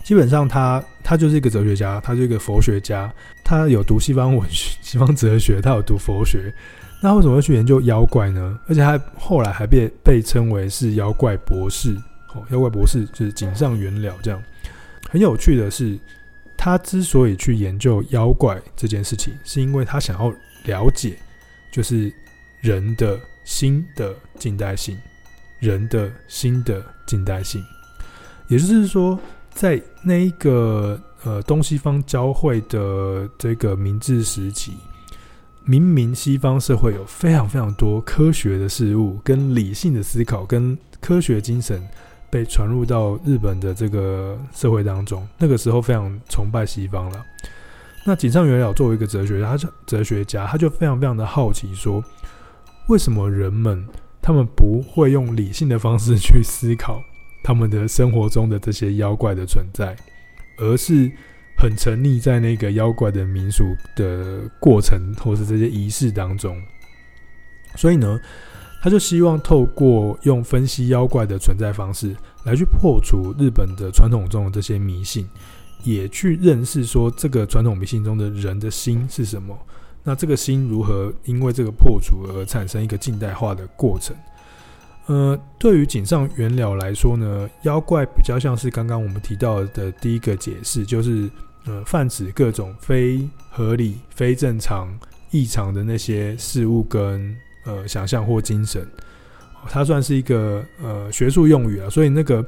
[0.04, 3.12] 基本上他他就是一个哲学家，他是一个佛学家，
[3.44, 6.54] 他有读西方文学、西方哲学，他有读佛学。
[7.00, 8.60] 那为什么会去研究妖怪呢？
[8.68, 11.96] 而且他后来还被被称为是妖怪博士。
[12.34, 14.42] 哦，妖怪博士就是井上元了这样。
[15.10, 15.98] 很有趣的是，
[16.58, 20.34] 他之所以去研究妖怪这件事情，是因为他想要
[20.66, 21.18] 了解，
[21.72, 22.12] 就是
[22.62, 24.98] 人的心的近代性，
[25.60, 27.64] 人的心的近代性。
[28.48, 29.18] 也就是说，
[29.52, 34.74] 在那一个呃东西方交汇的这个明治时期。
[35.70, 41.86] 明明西方社会有非常非常多科学的事物，跟理性的思考，跟科学精神
[42.30, 47.26] 被传入到日本的这个社会当中，那个时候非常崇拜西方了。
[48.06, 52.02] 那井上元了作为一个哲学家，他就哲学家，他就非常非常的好奇，说
[52.88, 53.86] 为什么人们
[54.22, 57.04] 他们不会用理性的方式去思考
[57.44, 59.98] 他们的生活中的这些妖怪的存在，
[60.60, 61.12] 而是
[61.58, 66.62] 很沉溺在那个妖怪的民俗的过程或是这些仪式当中。
[67.76, 68.20] 所以呢，
[68.82, 75.28] 他就希望透过用分析妖怪的存在方式来去破除日本的传统中的这些迷信。
[75.84, 79.56] 也去认识说这个传统迷信中的人的心是什么？
[80.04, 84.16] 那这个心如何因为这个破除而产生一个近代化的过程？
[85.06, 91.30] 呃，对于井上元了来说呢，妖怪比较像是刚刚我们提到的第一个解释，就是
[91.68, 94.88] 呃泛指各种非合理、非正常、
[95.32, 98.88] 异常的那些事物跟呃想象或精神。
[99.70, 102.46] 它算是一个呃学术用语啊，所以那个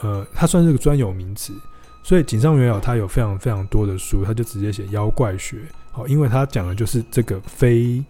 [0.00, 1.52] 呃它算是个专有名词。
[2.02, 5.56] 所以井上元了他有非常非常多的书，他就直接写妖怪学，
[5.90, 8.00] 好，因为他讲的就是这个非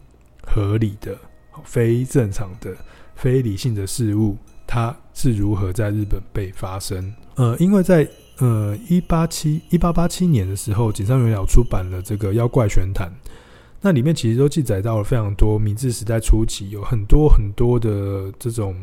[0.47, 1.17] 合理的、
[1.65, 2.77] 非正常的、
[3.15, 4.37] 非理性的事物，
[4.67, 7.11] 它是如何在日本被发生。
[7.37, 8.07] 呃，因为在
[8.39, 13.09] 呃一八七一八八七年的时候，井上元了出版了这个《妖怪玄谈》，
[13.81, 18.75] 那里面其实都记载到了非常多明治时代初期有很多很多的这种。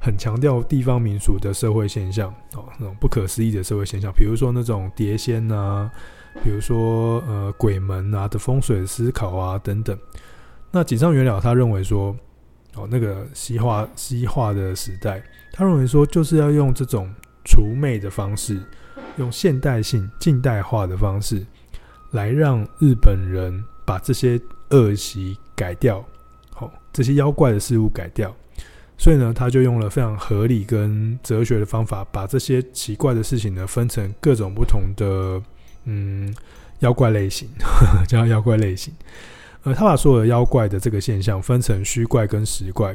[0.00, 5.90] 很强调地方民俗的社会现象哦，那种不可思议的社会现象，比如说那种碟仙、啊，
[6.44, 9.98] 比如说呃鬼门啊的风水思考啊等等。
[10.70, 12.16] 那井上元了他认为说，
[12.76, 15.20] 哦那个西化西化的时代，
[15.52, 17.12] 他认为说就是要用这种
[17.48, 18.60] 除魅的方式，
[19.16, 21.42] 用现代性近代化的方式，
[22.10, 24.38] 来让日本人把这些
[24.68, 26.04] 恶习改掉，
[26.50, 28.34] 好这些妖怪的事物改掉。
[28.98, 35.40] 所以呢，他就用了非常合理跟哲学的方法，把这些奇怪的事情呢分成各种不同的
[35.84, 36.34] 嗯
[36.80, 38.92] 妖怪类型，呵 呵叫妖怪类型。
[39.62, 42.94] 呃，他把所有的妖怪的这个现象分成虚怪跟实怪。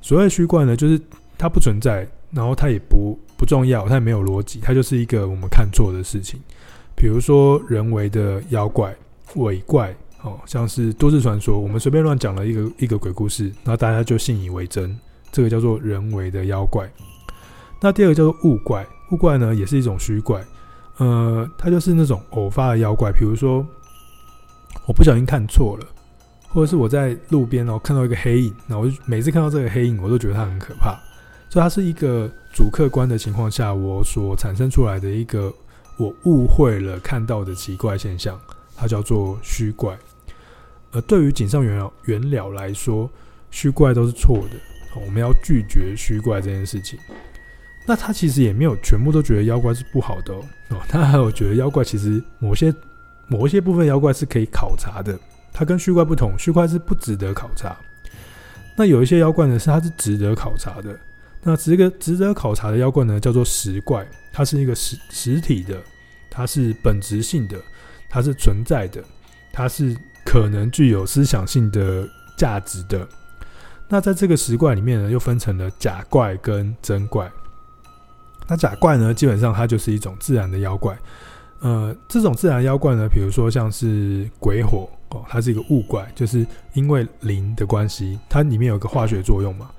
[0.00, 1.00] 所谓虚怪呢，就是
[1.36, 6.40] 它不存在，然后它也不不重要，它也没有逻辑，它就是一个我们看错的事情。
[6.96, 8.94] 比如说人为的妖怪、
[9.34, 14.98] 鬼怪，哦，像是都市传说，我们随便乱讲了一个一个鬼故事，然后大家就信以为真。
[15.32, 16.90] 这个叫做人为的妖怪，
[17.80, 20.44] 那第二个叫做物怪，物怪呢也是一种虚怪，
[20.98, 23.64] 呃，它就是那种偶发的妖怪，比如说
[24.88, 25.86] 我不小心看错了，
[26.48, 30.98] 或者是我在路边哦看到一个黑影，那我就每次看到这个黑影，我都觉得它很可怕，
[31.50, 35.52] 所以它是一个主客观的情况下，我所产生出来的一个
[35.98, 38.40] 我误会了看到的奇怪现象，
[38.76, 39.98] 它叫做虚怪。
[40.92, 43.10] 而对于井上元了元了来说，
[43.50, 45.00] 虚怪都是错的。
[45.04, 46.98] 我们要拒绝虚怪这件事情。
[47.86, 50.44] 那他其实也没有全部都觉得妖怪是不好的哦。
[50.70, 52.72] 哦，他还有觉得妖怪其实某些
[53.26, 55.18] 某一些部分妖怪是可以考察的。
[55.52, 57.76] 它跟虚怪不同，虚怪是不值得考察。
[58.76, 60.96] 那有一些妖怪呢，是它是值得考察的。
[61.42, 64.06] 那值个值得考察的妖怪呢，叫做石怪。
[64.32, 65.76] 它是一个实实体的，
[66.30, 67.58] 它是本质性的，
[68.08, 69.02] 它是存在的，
[69.52, 73.06] 它是可能具有思想性的价值的。
[73.88, 77.30] 那在这个石怪里面呢，又分成了假怪跟真怪。
[78.46, 80.96] 那假怪呢，基本上它就是一种自然的妖怪。
[81.58, 89.70] 呃，这种自然妖怪呢，比如说像是鬼火哦，它是一个物怪，就是因为灵的关系，它里面有个化学作用嘛。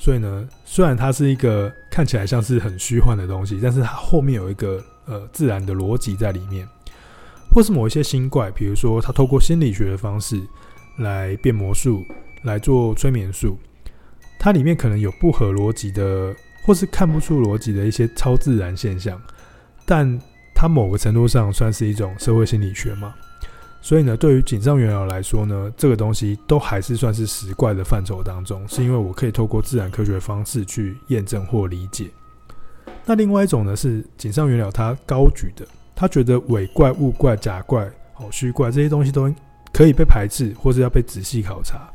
[0.00, 6.66] 所以呢，虽然它是一个看起来像是很虚幻的东西，但是它后面有一个呃自然的逻辑在里面。
[7.54, 10.40] 或是某一些新怪，比如说它透过心理学的方式
[10.98, 12.02] 来变魔术。
[12.42, 13.58] 来做催眠术，
[14.38, 16.34] 它里面可能有不合逻辑的，
[16.64, 19.20] 或是看不出逻辑的一些超自然现象，
[19.84, 20.18] 但
[20.54, 23.14] 它某个程度上算是一种社会心理学嘛。
[23.82, 32.10] 所以呢，对于井上元了来说呢，这个东西都还是算是实怪的范畴当中，是因为我可以透过自然科学的方式去验证或理解。
[33.06, 37.84] 那另外一种呢，是井上元了他高举的，他觉得伪怪、物怪、假怪、
[38.18, 39.32] 哦虚怪这些东西都
[39.72, 41.90] 可以被排斥，或是要被仔细考察。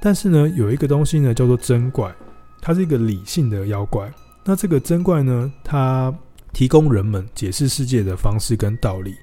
[0.00, 2.14] 但是呢，有一个东西呢，叫做真怪，
[2.60, 4.12] 它是一个理性的妖怪。
[4.44, 6.14] 那这个真怪呢，它
[6.52, 9.14] 提供人们解释世界的方式跟道理，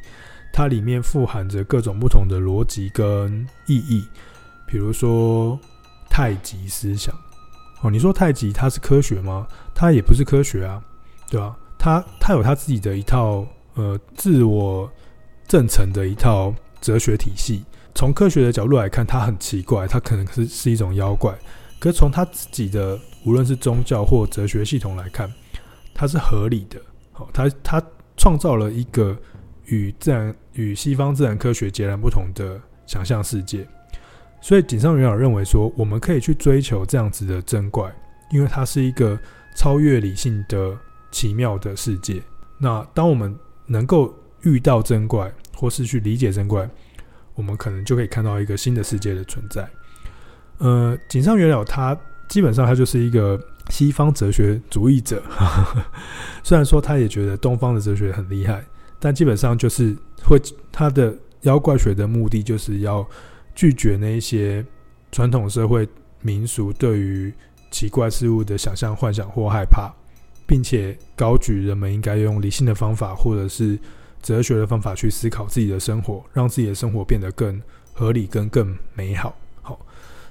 [0.54, 4.08] 它里面富含着各种不同的逻辑跟意义。
[4.68, 5.60] 比如说
[6.10, 7.14] 太极思想，
[7.82, 9.48] 哦，你说太极它是科学吗？
[9.74, 10.82] 它也不是科学啊，
[11.30, 11.58] 对吧？
[11.78, 14.90] 它它有它自己的一套呃自我
[15.48, 17.66] 证成的一套哲学体系。
[17.96, 21.38] 从科学的角度来看，它很奇怪，它可能是是一种妖怪。
[21.80, 25.32] 可是从他自己的无论是宗教或哲学系统来看，
[25.94, 26.80] 它是合理的。
[27.12, 27.84] 好，他他
[28.16, 29.16] 创造了一个
[29.66, 33.68] 与自然与西方自然科学截然不同的想象世界。
[34.42, 37.90] 所以井上元老认为说，我们可以去追求这样子的真怪，
[38.32, 39.18] 因为它是一个
[39.56, 40.78] 超越理性的
[41.12, 42.22] 奇妙的世界。
[42.58, 43.34] 那当我们
[43.66, 46.70] 能够遇到真怪，或是去理解真怪，
[47.36, 49.68] 我们可能就可以看到一个新的世界的存在。
[50.58, 51.98] 呃，井上元老他
[52.28, 53.40] 基本上他就是一个
[53.70, 55.24] 西方哲学主义者，
[56.44, 58.64] 虽然说他也觉得东方的哲学很厉害，
[59.04, 59.94] 但基本上就是
[60.24, 60.42] 会
[60.72, 63.06] 他的妖怪学的目的就是要
[63.54, 64.66] 拒绝那一些
[65.12, 65.86] 传统社会
[66.22, 67.34] 民俗对于
[67.70, 69.92] 奇怪事物的想象、幻想或害怕，
[70.48, 73.78] 并且高举人们应该用理性的方法或者是
[74.22, 79.36] 哲学的方法去思考自己的生活，让自己的生活变得更合理跟更美好。
[79.62, 79.78] 好，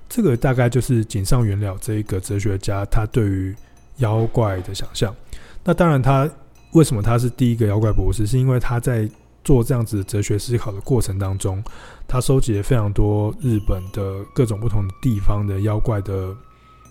[0.08, 3.54] 这个大概就是井上元了这一个哲学家他对于
[3.98, 5.14] 妖怪的想象。
[5.62, 6.26] 那当然，他
[6.72, 8.26] 为什么他是第一个妖怪博士？
[8.26, 9.08] 是因为他在
[9.44, 11.62] 做这样子哲学思考的过程当中，
[12.06, 16.34] 他收集了非常多日本的各种不同的地方的妖怪的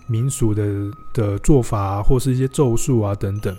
[0.08, 3.56] 民俗的的做法，或是一些咒术啊等等，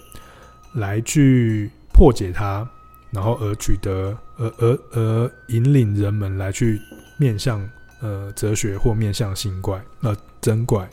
[0.75, 2.68] 来去破解它。
[3.11, 6.81] 然后而取得，而而而引领人们来去
[7.18, 7.61] 面向
[8.01, 10.89] 呃哲学或面向新怪呃真怪。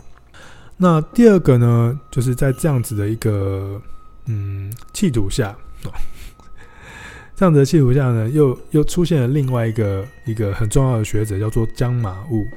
[0.76, 3.82] 那第二个呢，就是在这样子的一个
[4.26, 5.56] 嗯企图下，
[7.36, 12.48] 这样子的企图下呢，又又出现了另外一个一个很重要的学者，叫做江马务。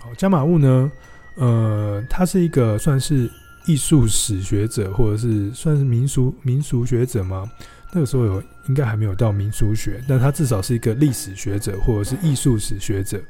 [0.00, 0.90] 好，江马务呢，
[1.34, 3.30] 呃，他是一个算是
[3.66, 7.50] 艺术史学者，或者是算是民俗民俗学者吗？
[7.92, 13.20] 那个时候有应该还没有到民俗学，但他至少是一个历史学者或者是艺术史学者。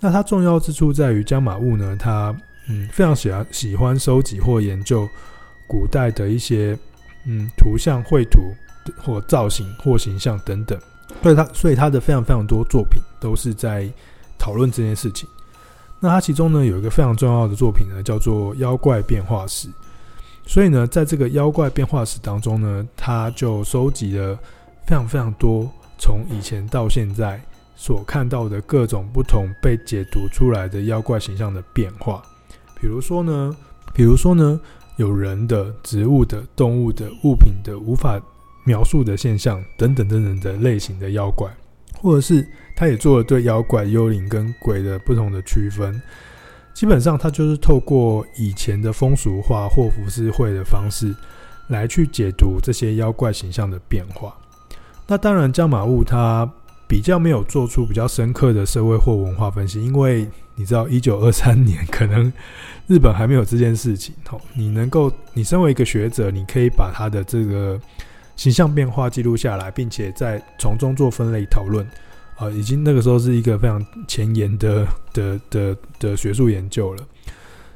[0.00, 2.34] 那他重要之处在于江马务呢，他
[2.68, 5.06] 嗯非常喜欢喜欢收集或研究
[5.68, 6.76] 古代的一些
[7.26, 8.40] 嗯图像绘图
[8.96, 10.76] 或造型或形象等等，
[11.22, 13.88] 所以他所以他的非常非常多作品都是在
[14.36, 15.28] 讨论这件事情。
[16.00, 19.68] 那他其中呢有一个非常重要的作品呢，叫做《妖怪变化史》。
[20.46, 24.34] 所以呢，在这个妖怪变化史当中呢，他就收集了
[24.86, 27.38] 非常非常多从以前到现在
[27.76, 32.22] 所看到的各种不同被解读出来的妖怪形象的变化。
[32.80, 33.54] 比如说呢，
[33.92, 34.58] 比如说呢，
[34.98, 38.20] 有人的、植物的、动物的、物品的无法
[38.64, 41.48] 描述的现象等等等等的类型的妖怪，
[42.00, 42.46] 或者是
[42.76, 46.00] 他也做了对妖怪、幽灵跟鬼的不同的区分。
[46.74, 51.14] 基本上，他就是透过以前的风俗画或浮世绘的方式
[51.68, 54.36] 来去解读这些妖怪形象的变化。
[55.06, 56.48] 那当然，江马物他
[56.88, 62.32] 比较没有做出比较深刻的社会或文化分析，因为你知道，一九二三年可能
[62.86, 64.14] 日本还没有这件事情。
[64.30, 67.78] 哦，你能够，你身为一个学者，你可以把他的这个
[68.34, 71.86] 形象变化记录下来，并且在从中做分类讨论。
[72.36, 77.04] 啊，已经那个时候是一个非常前沿的的的的学术研究了，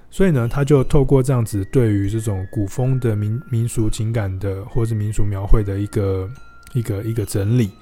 [0.09, 6.31] 所以呢，他就透过这样子对于这种古风的民民俗情感的或是民俗描绘的一个
[6.75, 7.73] 一个一个整理，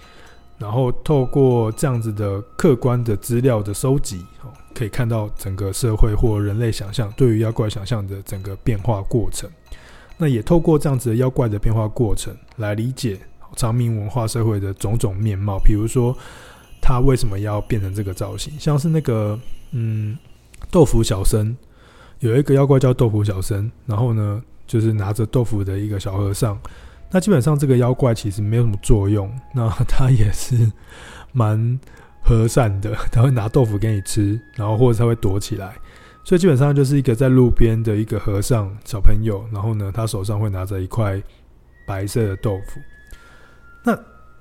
[0.61, 4.24] 然后透过这样子的客观的资料的收集，
[4.74, 9.50] 可以看到整个社会或人类想象对于妖怪想象的整个变化过程。
[10.18, 13.18] 那也透过这样子的妖怪的变化过程来理解
[13.56, 16.16] 长明文化社会的种种面貌，比如说。
[16.82, 18.58] 他为什么要变成这个造型？
[18.58, 19.38] 像是那个，
[19.72, 20.16] 嗯，
[20.70, 21.54] 豆腐小僧，
[22.20, 26.58] 有一个妖怪叫豆腐小僧，然后呢，就是拿着豆腐的一个小和尚。
[27.11, 30.70] 那基本上这个妖怪其实没有什么作用，那他也是
[31.32, 31.78] 蛮
[32.22, 35.74] 和善的，他会拿豆腐给你吃，然后或者他会躲起来，
[36.24, 41.22] 所以基本上就是一个在路边的一个和尚小朋友，然后呢，他手上会拿着一块
[41.86, 42.80] 白色的豆腐，
[43.84, 43.98] 那。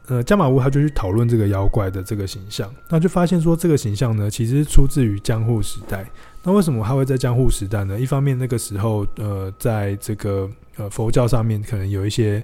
[0.08, 6.04] 呃，加马务他就去讨论这个妖怪的这个形象，那就发现说这个形象呢，其实出自于江户时代。
[6.42, 8.00] 那为什么他会在江户时代呢？
[8.00, 10.50] 一方面那个时候，呃，在这个
[10.80, 12.44] 呃佛教上面，可能有一些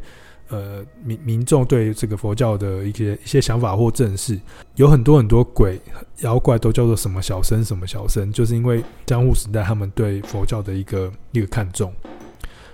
[0.50, 4.40] 呃民民众对这个佛教的一些一些想法或正视，
[4.76, 5.80] 有很多很多鬼
[6.20, 11.92] 妖怪都叫做什么小生什么小生，就是因为江户时代他们对佛教的一个一个看重。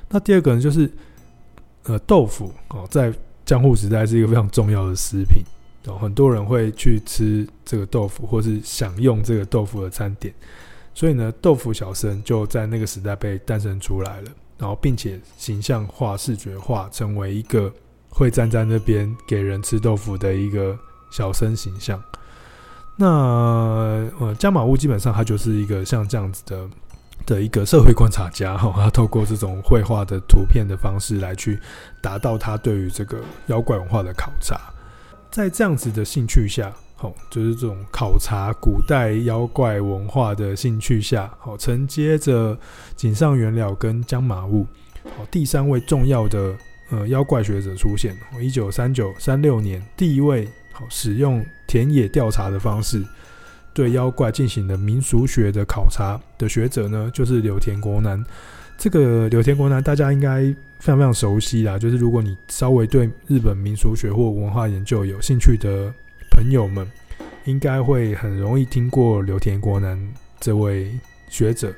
[0.10, 0.92] 那第二个呢，就是
[1.84, 3.14] 呃豆腐哦，在
[3.46, 5.44] 江户时代是一个非常重要的食品，
[5.86, 10.34] 哦，很多人会去吃这个豆腐，或是享用这个豆腐的餐点，
[10.94, 14.32] 所以呢，豆腐小生就在那个时代被诞生出来了，
[14.62, 17.74] 然后并且形象化、视觉化，成为一个
[18.10, 20.78] 会站在那边给人吃豆腐的一个
[21.12, 22.00] 小生形象。
[22.96, 23.08] 那
[24.20, 26.70] 呃，加马屋基本上他就是一个像这样子的
[27.26, 31.60] 的一个社会观察家哈，他透过这种绘画的图片的方式来去
[32.00, 34.60] 达到他对于这个妖怪文化的考察。
[35.32, 36.72] 在这样子的兴趣下，
[37.02, 42.56] 好，就是这种考察古代妖怪文化的兴趣下，好，承接着
[42.96, 44.68] 井上元了跟江马悟，
[45.18, 46.56] 好，第三位重要的
[46.92, 48.16] 呃妖怪学者出现。
[48.40, 53.04] 一九三九三六年，第一位好使用田野调查的方式
[53.74, 58.24] 对妖怪进行了民俗学的考察的学者呢，就是柳田国男。
[58.78, 60.44] 这个柳田国男大家应该
[60.78, 65.92] 非常非常熟悉啦，就是如果你稍微对日本民俗学或文化研究有兴趣的
[66.42, 66.90] 朋友们，
[67.46, 69.96] 应该会很容易听过柳田国男
[70.40, 70.92] 这位
[71.30, 71.72] 学者。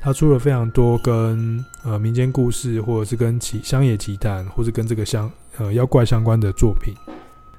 [0.00, 6.92] 他出了非常多跟呃民间故事，或者是跟奇乡野奇谈，或是跟这个相呃妖怪相关的作品。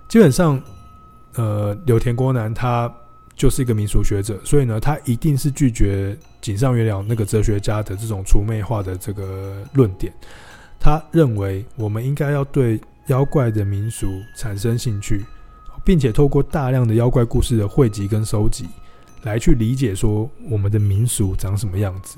[0.10, 0.62] 基本上，
[1.36, 2.94] 呃，柳田国男他。
[3.36, 10.12] 就是一个民俗学者，所以呢，他一定是拒绝井上元了那个哲学家的这种除魅化的这个论点。
[10.78, 15.24] 他认为我们应该要对妖怪的民俗产生兴趣，
[15.84, 18.68] 并且透过大量的妖怪故事的汇集跟收集，
[19.24, 22.18] 来去理解说我们的民俗长什么样子。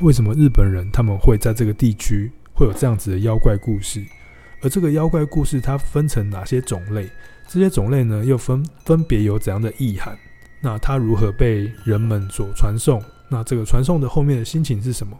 [0.00, 4.04] 为什么日本人他们会在这个地区会有这样子的妖怪故事？
[4.62, 7.08] 而这个妖怪故事它分成哪些种类？
[7.48, 10.16] 这些种类呢，又分分别有怎样的意涵？
[10.60, 13.02] 那它如何被人们所传颂？
[13.28, 15.16] 那这个传送的后面的心情是什么？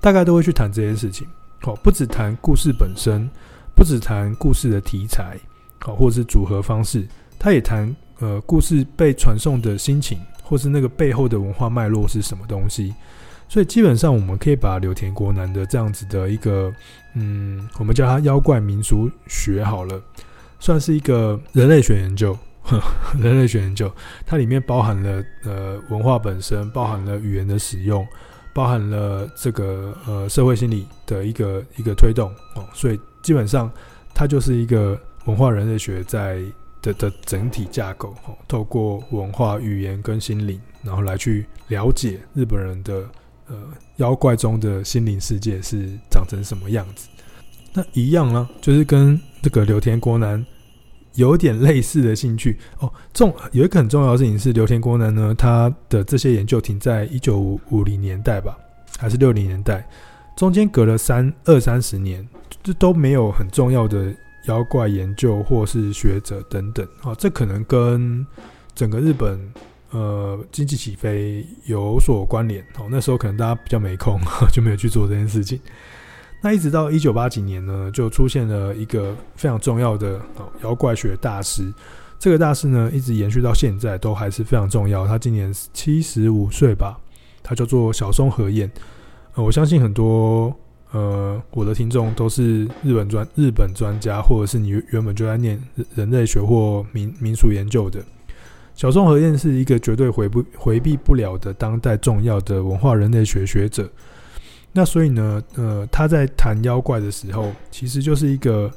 [0.00, 1.26] 大概都会去谈这些事情。
[1.60, 3.28] 好，不只谈故事本身，
[3.74, 5.38] 不只谈故事的题材，
[5.80, 7.06] 好，或者是组合方式，
[7.38, 12.94] 他也谈呃故事被传送的心情，或是那个背后的文化脉络是什么东西。
[13.48, 16.72] 所以基本上我们可以把柳田国男的这样子的一个
[17.14, 20.00] 嗯，我们叫他妖怪民俗学好了，
[20.58, 22.36] 算是一个人类学研究。
[23.20, 23.92] 人类学研究，
[24.24, 28.08] 它里面包含了呃文化本身，包含了语言的使用，
[28.54, 33.70] 包含了这个呃社会心理的一个一个推动哦，所以基本上
[34.14, 36.40] 它就是一个文化人类学在
[36.82, 43.04] 的的整体架构哦，透过文化、语言跟心灵，然后来去了解日本人的
[43.48, 43.56] 呃
[43.96, 47.08] 妖怪中的心灵世界是长成什么样子。
[47.72, 50.44] 那一样呢，就是跟这个刘田国男。
[51.16, 52.92] 有点类似的兴趣哦。
[53.12, 57.38] 重有一个很重要的事情是，刘田国男呢，他的这些研究停在一九
[57.70, 58.58] 五零年代吧，
[58.98, 59.88] 还是六零年代，
[60.36, 62.28] 中间隔了三二三十年，
[62.64, 64.12] 这都没有很重要的
[64.46, 67.16] 妖怪研究或是学者等等啊、哦。
[67.18, 68.26] 这可能跟
[68.74, 69.38] 整个日本
[69.90, 72.86] 呃经济起飞有所关联哦。
[72.90, 74.18] 那时候可能大家比较没空，
[74.52, 75.60] 就没有去做这件事情。
[76.40, 80.20] 那一直到一九八几年呢，就出现了一个非常重要的
[80.62, 81.72] 妖怪学大师。
[82.18, 85.06] 这个大师呢，一直延续到现在都还是非常重要。
[85.06, 86.98] 他今年七十五岁吧，
[87.42, 88.70] 他叫做小松和彦。
[89.34, 90.54] 呃，我相信很多
[90.94, 95.60] 呃我的听众都是日本专日本专家，或者是你原本就在念
[95.96, 98.00] 人类学或民民俗研究的。
[98.76, 103.90] 小松和彦是一个绝对回不回避不了的当代重要的文化人类学学者。
[104.72, 108.70] 那所以呢，呃，他在谈妖怪的时候，其实就是一个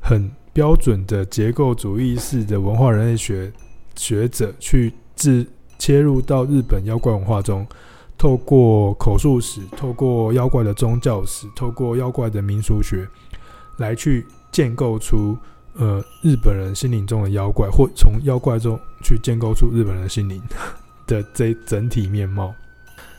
[0.00, 3.50] 很标准的结构主义式的文化人类学
[3.96, 5.46] 学者，去自
[5.78, 7.66] 切入到日本妖怪文化中，
[8.22, 13.04] 透过口述史，透过妖怪的宗教史，透过妖怪的民俗学，
[13.78, 15.36] 来去建构出
[15.74, 20.40] 呃日本人心灵中的妖怪，或从妖怪中去建构出日本人心灵
[21.04, 22.54] 的这整体面貌。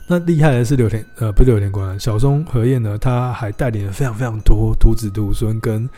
[0.08, 5.90] 那厉害的是柳田，呃，不是柳田国男，小松和彦呢，他还带领了非常非常多徒子徒孙，跟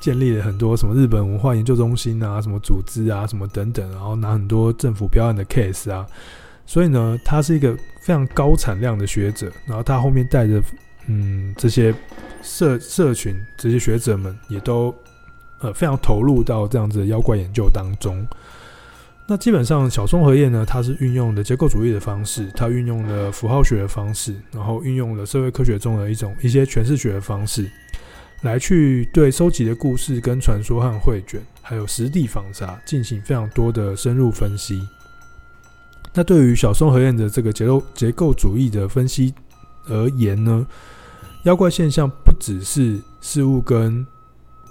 [0.00, 6.04] 建立了很多什么日本文化研究中心啊，什么组织啊，什么等等，然后拿很多政府标案的 case 啊，
[6.68, 10.62] 所以呢，他是一个非常高产量的学者，然后他后面带着
[11.06, 11.94] 嗯这些
[12.42, 14.94] 社社群这些学者们，也都
[15.60, 18.22] 呃非常投入到这样子的妖怪研究当中。
[19.26, 27.66] 那基本上，小松和彦呢，他是运用的结构主义的方式，他运用了符号学的方式，然后运用了社会科学中的一种一些诠释学的方式，
[28.42, 34.86] 来去对收集的故事跟传说和绘卷，还有实地访查进行非常多的深入分析。
[36.14, 39.32] 那对于小松和彦的这个结构结构主义的分析
[39.86, 40.66] 而言呢，
[41.44, 44.06] 妖怪现象不只是事物跟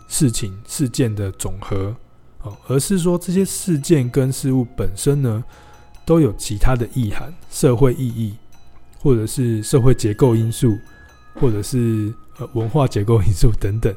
[0.08, 1.96] 事情事件的总和。
[2.44, 5.44] 哦而是说这些事件跟事物本身呢，
[6.06, 8.36] 都有其他的意涵、社会意义，
[9.00, 10.78] 或者是社会结构因素，
[11.34, 13.94] 或者是呃文化结构因素 等等。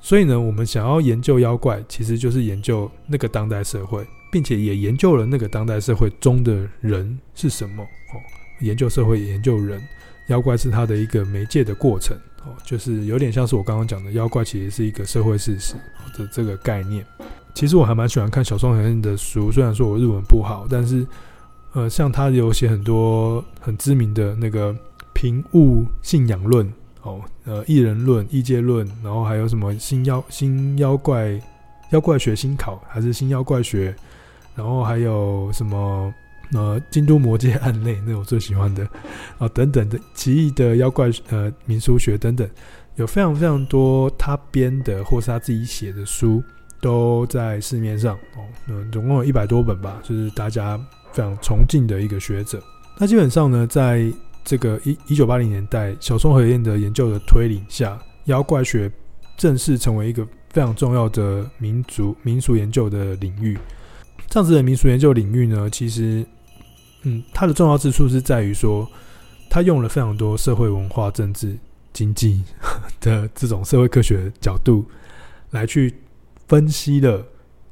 [0.00, 4.06] 所以呢，我们想要研究妖怪，其实就是研究那个当代社会，
[4.36, 8.20] 并且也研究了那个当代社会中的人是什么哦。
[8.60, 9.82] 研究社会，研究人，
[10.26, 12.14] 妖怪是他的一个媒介的过程
[12.44, 15.72] 哦，就是有点像是我刚刚讲的，妖怪其实是一个社会事实
[16.18, 17.02] 的这个概念。
[17.54, 21.06] 其实我还蛮喜欢看小松和的书，虽然说我日文不好，但是
[21.72, 24.76] 呃，像他有写很多很知名的那个
[25.14, 26.70] 平物信仰论。
[27.00, 31.40] 哦，呃，异人论、异界论，然后还有什么新妖、新妖怪、
[31.92, 33.96] 妖怪学新考，还是新妖怪学？
[34.56, 36.12] 然后还有什么
[36.54, 38.88] 呃，京都魔界案内，那我最喜欢的
[39.38, 42.48] 啊、等等的奇异的妖怪呃民俗学等等，
[42.94, 46.42] 有非常非常多他编的或是他自己写的书
[46.80, 50.78] 都在市面上哦，嗯，总共有一百多本吧，就是大家
[51.12, 52.62] 非常崇敬的一个学者。
[52.96, 54.10] 那基本上呢，在
[54.44, 58.90] 这个一一九八零年代，小松和彦的研究的推理下，妖怪学
[59.36, 63.58] 正式成为一个非常重要的民族民俗研究的领域。
[64.36, 66.22] 这样子的民俗研究领域呢，其实，
[67.04, 68.86] 嗯，它的重要之处是在于说，
[69.48, 71.56] 它用了非常多社会文化、政治、
[71.94, 72.44] 经济
[73.00, 74.84] 的这种社会科学角度
[75.52, 75.94] 来去
[76.48, 77.24] 分析了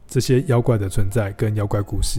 [0.09, 2.19] 这些妖怪的存在跟妖怪故事。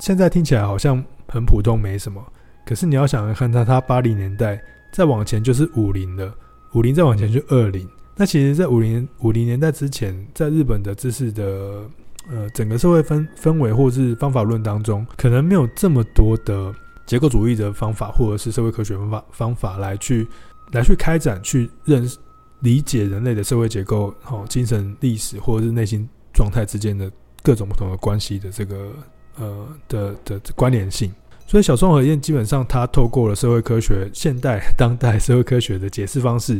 [0.00, 2.20] 现在听起来好像很普通，没什么。
[2.66, 4.60] 可是你要想看他，他八零年代
[4.92, 6.34] 再往前就是五零了，
[6.72, 7.88] 五零再往前就二零。
[8.16, 11.88] 那其实，在五零五零年代之前，在日本的知识的
[12.30, 16.74] 呃整个社会氛氛围或是方法论当中，可能没有这么多的
[17.06, 20.26] 结构主义的方法，或者是社会科学方法方法来去
[20.72, 22.18] 来去开展、去认识、
[22.60, 27.10] 理解人类的社会结构、哦精神历史或者是内心状态之间的
[27.42, 28.92] 各种不同的关系的这个
[29.38, 31.12] 呃的的关联性。
[31.46, 36.58] 所以小松和彦基本上，他透过了社会科学、现代、当代社会科学的解释方式，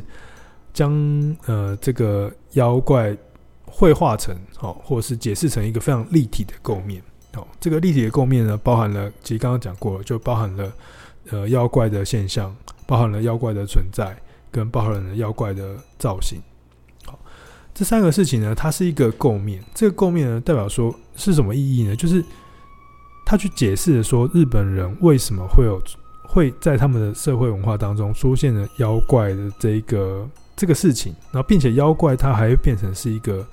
[0.74, 0.92] 将
[1.46, 3.16] 呃这个妖怪
[3.66, 7.02] 绘画成哦，或者是解释成一个非常立体的构面
[7.34, 7.46] 哦。
[7.60, 10.72] 这个立体的构面呢，包含了其实刚刚讲过了，就包含了
[11.30, 12.54] 呃妖怪的现象，
[12.86, 14.16] 包含了妖怪的存在，
[14.50, 16.40] 跟包含了妖怪的造型。
[17.04, 17.18] 好，
[17.74, 19.62] 这三个事情呢，它是一个构面。
[19.74, 21.96] 这个构面呢，代表说是什么意义呢？
[21.96, 22.24] 就是。
[23.26, 25.80] 他去解释说，日本人为什么会有
[26.28, 33.46] 会在他们的社会文化当中出现了妖怪的这一个这个事情，然后并且妖怪它还会变成是一个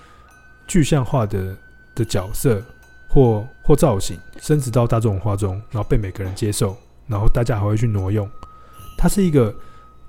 [0.68, 1.56] 具象化的
[1.96, 2.62] 的角色
[3.08, 6.76] 或或造型，升值到大众文化中，然后被每个人接受，
[7.08, 8.30] 然后大家还会去挪用。
[8.98, 9.54] 它是一个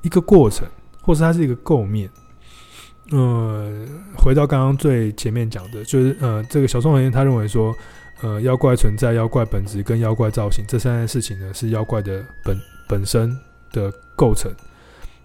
[0.03, 0.67] 一个过程，
[1.01, 2.09] 或是它是一个构面。
[3.11, 3.87] 呃，
[4.17, 7.75] 回到刚刚最前面讲的，就是呃，这个小松文彦他认为说。
[8.21, 12.57] 呃，妖怪存在、妖怪本质跟妖怪造型这三件事情呢，是妖怪的本
[12.89, 13.37] 本身
[13.73, 14.49] 的构成。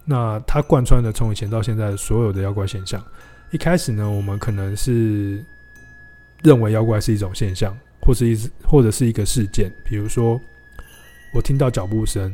[0.10, 3.04] 那它贯穿的从以前到现在所有的妖怪现象。
[3.52, 5.44] 一开始呢，我们可能是
[6.42, 9.70] 认为妖怪是一种现象，或是一或者是一个事件。
[9.84, 10.40] 比如说，
[11.34, 12.34] 我听到脚步声，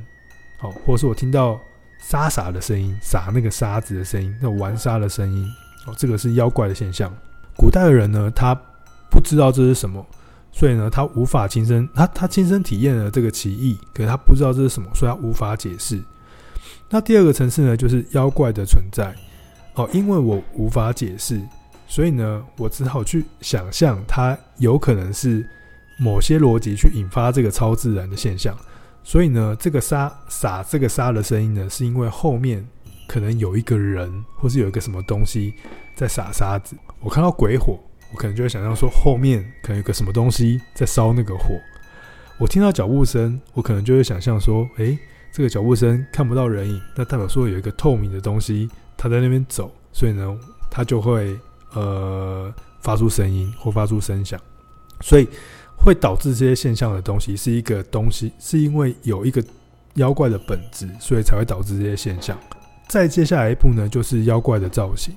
[0.59, 1.59] 好，或是我听到
[1.99, 5.47] 沙沙的声音，撒那个沙子的声音，那玩沙的声音，
[5.88, 7.11] 哦，这个是妖怪的现象。
[7.57, 8.53] 古代的人呢，他
[9.09, 10.05] 不知道这是什么。
[10.51, 15.99] 所以呢，他无法亲身，他他亲身体验了这个奇异，可是他不知道这是什么，所以他无法解释。
[16.94, 19.12] 那第二个层次呢，就是妖怪的存在
[19.74, 21.41] 哦，因为我无法解释，
[21.88, 25.44] 所以呢，我只好去想象它有可能是
[25.98, 28.56] 某些逻辑去引发这个超自然的现象。
[29.04, 32.64] 所以呢，这个沙撒这个沙的声音呢，是因为后面
[33.08, 35.52] 可能有一个人，或是有一个什么东西
[35.96, 36.76] 在撒沙子。
[37.00, 37.80] 我看到鬼火。
[38.14, 41.60] 我可能就会想象说，后面可能有个什么东西在烧那个火。
[42.38, 44.96] 我听到脚步声，我可能就会想象说，诶，
[45.34, 50.38] 这个脚步声看不到人影，那代表说有一个透明的东西，它在那边走，所以呢，
[50.69, 51.36] 它就会
[51.73, 54.39] 呃发出声音或发出声响。
[55.01, 55.27] 所以
[55.75, 59.43] 会导致这些现象的东西是一个东西，是因为有一个
[59.95, 62.38] 妖怪的本质，所以才会导致这些现象。
[62.88, 65.15] 再接下来一步呢，就是妖怪的造型。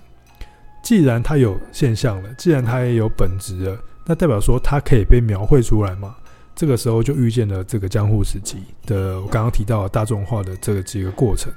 [0.82, 6.16] 既然它有现象了，既然它也有本质了，那代表说它可以被描绘出来嘛？
[6.56, 11.52] 这个时候就遇见了这个江户时期的我刚刚提到的大众化的这个几个过程。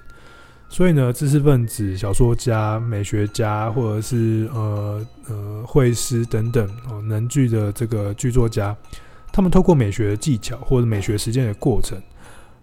[0.68, 8.78] 所以呢，知识分子、小说家、美学家，或者是呃呃绘师等等哦，能剧的这个剧作家，
[9.32, 12.00] 他们透过美学的技巧或者美学实践的过程，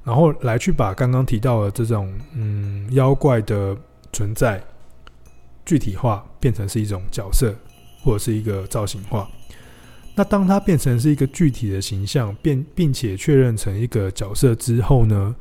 [0.04, 3.76] 然后来去把刚刚提到的这种嗯妖怪的
[4.12, 4.62] 存在。
[5.64, 7.52] 具体化变成是一种角色，
[8.00, 9.28] 或者是一个造型化。
[10.18, 15.36] 那当它变成是一个具体的形象，并并且确认成一个角色之后呢，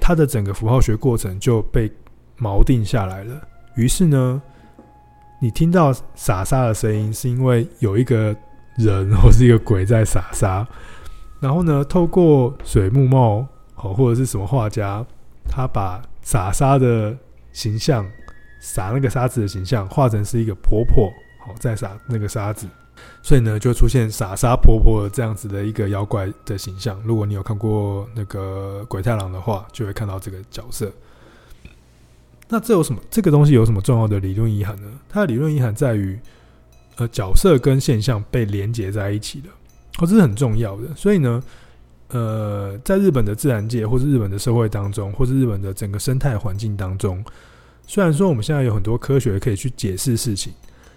[0.00, 1.92] 它的整个符号学过程就被
[2.38, 3.46] 锚定下来了。
[3.76, 4.40] 于是呢，
[5.38, 8.34] 你听到撒沙的声音，是因为有一个
[8.78, 10.66] 人或是一个鬼在撒沙。
[11.38, 15.04] 然后呢，透过水木茂好或者是什么画家，
[15.46, 17.14] 他把撒沙的
[17.52, 18.10] 形象，
[18.60, 21.12] 撒那个沙子的形象画成是一个婆婆，
[21.44, 22.66] 好在撒那个沙子。
[23.22, 27.00] 所以呢，就出现傻傻婆婆这样子的一个妖怪的形象。
[27.04, 30.92] 如果你有看过那个鬼太郎的话，就会看到这个角色。
[32.48, 33.00] 那这有什么？
[33.10, 34.88] 这个东西有什么重要的理论遗憾呢？
[35.08, 36.18] 它的理论遗憾在于，
[36.96, 39.48] 呃，角色跟现象被连接在一起的，
[39.98, 40.94] 哦，这是很重要的。
[40.94, 41.42] 所以呢，
[42.08, 47.24] 呃，在日本的自然界，或是日本的社会当中，或是日本的整个生态环境当中，
[47.86, 50.52] 虽然说我们现在有很多科学可以去解释事情。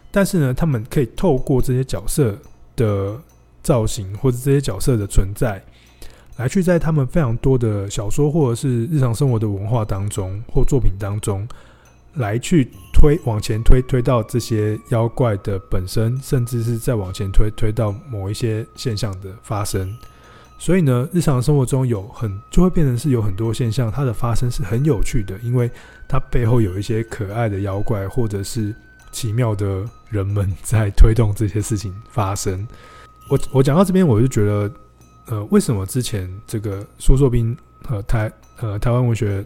[0.09, 2.35] 但是呢，他们可以透过这些角色
[2.75, 3.15] 的
[3.61, 5.61] 造型，或者这些角色的存在，
[6.37, 11.47] 来去在他们非常多的小说或者是日常生活的文化当中或作品当中，
[12.13, 19.93] 来去推往前推，推到这些妖怪的本身，甚至是再往前推，推到某一些现象的发生。
[20.57, 25.69] 所以呢，日常生活中有很就会变成是有很多现象，它的发生是很有趣的，因为
[26.07, 28.73] 它背后有一些可爱的妖怪，或者是。
[29.17, 32.67] 奇妙的人们在推动这些事情发生。
[33.31, 34.71] 我我讲到这边，我就觉得，
[35.25, 39.43] 呃，为什么之前这个苏硕斌和台呃台湾文学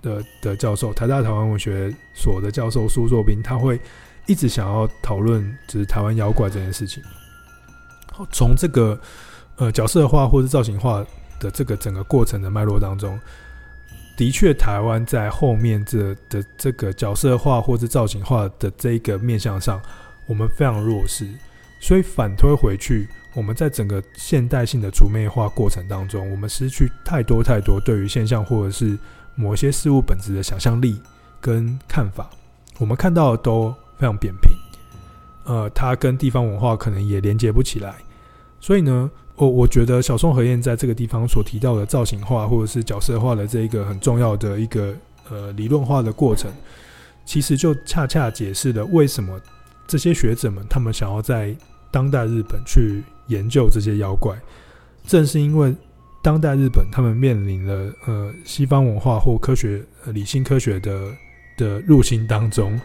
[0.00, 3.78] 的的教授，台大台湾文学所的教授苏硕斌，他会
[4.26, 7.02] 一直想要讨论就是台湾妖怪这件事情。
[8.32, 8.98] 从这个
[9.56, 11.04] 呃角色化或者造型化
[11.38, 13.20] 的这个整个过程的脉络当中。
[14.20, 19.80] 的确，台湾在后面这的这个角色化或者造型化的这个面向上，
[20.26, 21.26] 我们非常弱势。
[21.80, 28.98] 所以反推回去，我们在整个现代性的除魅化过程当中，我们失去太多太多对于现象或者是
[29.36, 31.00] 某些事物本质的想象力
[31.40, 32.28] 跟看法。
[32.76, 34.52] 我们看到的都非常扁平，
[35.44, 37.94] 呃，它跟地方文化可能也连接不起来。
[38.60, 39.10] 所以呢，
[39.40, 44.94] 我我觉得小松和彦在这个地方所提到的造型化或者是角色化的这一个很重要的一个
[45.30, 46.52] 呃理论化的过程，
[47.24, 49.40] 其实就恰恰解释了为什么
[49.86, 51.56] 这些学者们他们想要在
[51.90, 54.38] 当代日本去研究这些妖怪，
[55.06, 55.74] 正是因为
[56.22, 61.10] 当代日本他们面临了呃西方文化或科学理性科学的
[61.56, 62.78] 的入侵当中，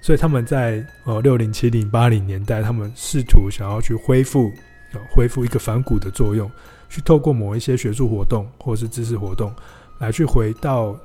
[0.00, 4.52] 所以他们在呃六零七零八零年代，他们试图想要去恢复。
[5.10, 6.50] 恢复一个反骨的作用，
[6.88, 9.52] 去透过某一些学术活动或是知识活动，
[9.98, 10.96] 来去回到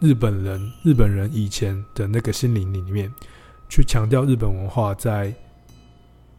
[0.00, 3.12] 日本人、日本人以前的那个心灵里面，
[3.68, 5.32] 去强调日本文化在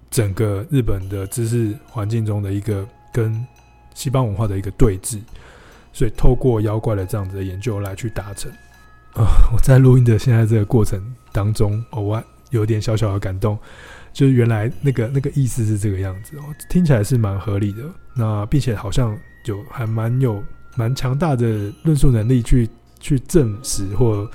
[0.10, 3.46] 整个日本的知识环境中的一个跟
[3.94, 5.20] 西方文化的一个对峙。
[5.92, 8.52] 所以，透过妖怪的这样子的研究来去达成。
[9.14, 11.00] 啊，我在录音的现在这个过程
[11.32, 13.56] 当中，偶尔有点小小的感动。
[14.14, 17.82] 就是原来那个那个意思是这个样子哦，听起来是蛮合理的。
[18.14, 20.42] 那并且好像就还蛮有
[20.76, 24.30] 蛮强大的论述能力去去证实或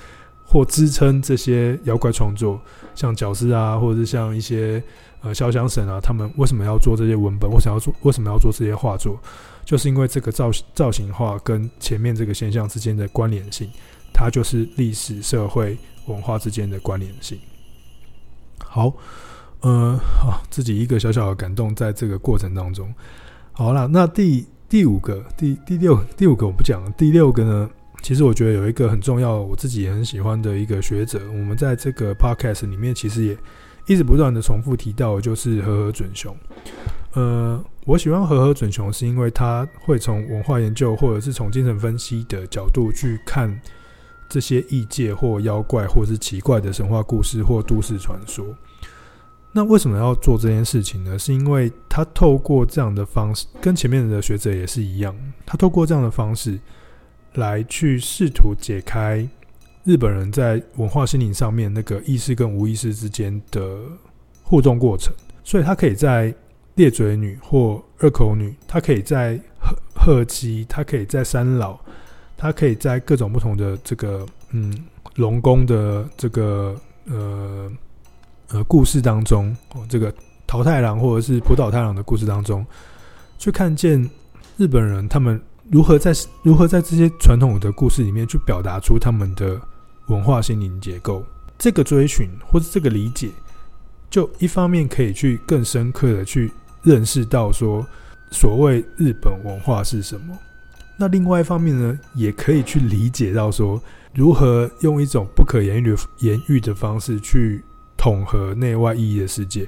[0.45, 2.59] 或支撑这些妖怪创作，
[2.93, 4.83] 像角师啊，或者是像一些
[5.21, 7.49] 呃潇湘神啊，他们为什么要做这些文本？
[7.49, 7.95] 为什么要做？
[8.01, 9.17] 为什么要做这些画作？
[9.63, 13.69] 就是因为这个造造型化跟前面这个现象之间的关联性，
[14.13, 15.77] 它就是历史、社会、
[16.07, 17.39] 文化之间的关联性。
[18.57, 18.93] 好。
[19.61, 22.93] 呃，好，自己一个小小的感动，在这个过程当中，
[23.51, 27.69] 好了，那第第五个，第第六第五个我不讲了，第六个呢，
[28.01, 33.37] 其实我觉得有一个很重要，我自己也很喜欢的一个学者，我们在这个 podcast 里面其实也
[33.85, 36.33] 一直不断的重复提到，就是和和准雄。
[37.13, 43.59] 呃，我喜欢和和准雄，是因为他会从文化研究或者是从精神分析的角度去看
[44.29, 48.45] 这些异界或妖怪或是奇怪的神话故事或都市传说。
[49.51, 51.17] 那为什么要做这件事情呢？
[51.17, 56.59] 是因为他透过这样的方式，跟前面的学者也是一样，他透过这样的方式
[57.33, 59.27] 来去试图解开
[59.83, 63.79] 日本人在文化心灵上面那个意识跟无意识之间的
[64.43, 65.11] 互动过程。
[65.43, 66.31] 所以，他可以在
[66.75, 71.75] 裂嘴女或二口女，他可以在鹤鹤姬，他可以在三老，
[72.37, 74.71] 他可以在各种不同的这个嗯
[75.15, 77.67] 龙宫的这个呃。
[78.51, 80.11] 呃，故事当中，哦，这个
[80.47, 82.65] 桃太郎或者是浦岛太郎的故事当中，
[83.37, 84.09] 去看见
[84.57, 85.39] 日本人他们
[85.69, 89.61] 如何在如何在这些传统的故事里面去表达出他们的
[90.07, 91.23] 文化心灵结构。
[91.59, 93.29] 这个追寻或者这个理解，
[94.09, 97.85] 就一方面可以去更深刻的去认识到说，
[98.31, 100.35] 所谓日本文化是什么。
[100.97, 103.79] 那另外一方面呢，也可以去理解到说，
[104.15, 107.63] 如何用一种不可言喻的言喻的方式去。
[107.99, 109.67] 统合内外意义的世界。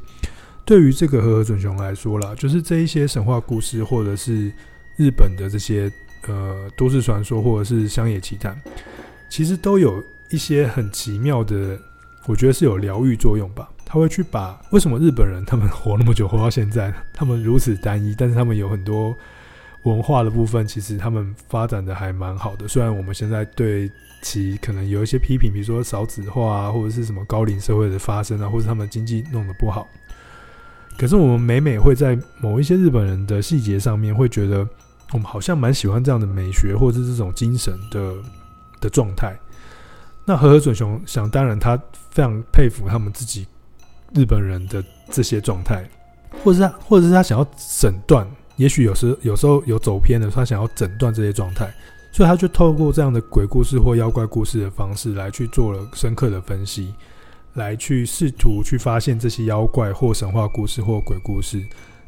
[0.64, 4.52] 对于这个和合准雄来说啦，就是这一些神话故事，或者是
[4.96, 5.92] 日本的这些
[6.28, 8.60] 呃都市传说，或者是乡野奇谈，
[9.30, 11.78] 其实都有一些很奇妙的，
[12.28, 13.70] 我觉得是有疗愈作用吧。
[13.84, 19.14] 他会去把为什么日本人他们活那么久，活到现在，他们如此单一，但是他们有很多
[19.84, 22.66] 文化的部分，其实他们发展的还蛮好的。
[22.68, 29.88] 虽然我们现在对其可能有一些批评，比如说少子化啊，或者是什么高龄社会的发生啊，或者他们经济弄得不好。
[30.98, 34.68] 可是我们每每会在某一些日本人的细节上面，会觉得
[35.14, 38.14] 我们好像蛮喜欢这样的美学，或者是这种精神的
[38.80, 39.36] 的状态。
[40.24, 41.76] 那和和准雄想当然，他
[42.12, 43.48] 非常佩服他们自己
[44.14, 45.84] 日本人的这些状态，
[46.44, 47.48] 或者是他，或者是他想要
[47.80, 51.74] 诊断，也许有时有时候有走偏的，他想要诊断这些状态，
[52.12, 56.94] 所以他就透过这样的鬼故事或妖怪故事的方式来去做了深刻的分析。
[57.56, 61.62] 来去试图去发现这些妖怪或神话故事或鬼故事，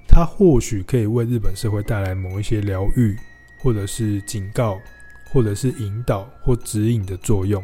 [0.08, 3.14] 它或许可以为日本社会带来某一些疗愈，
[3.62, 4.80] 或者是警告，
[5.30, 7.62] 或者是引导或指引的作用，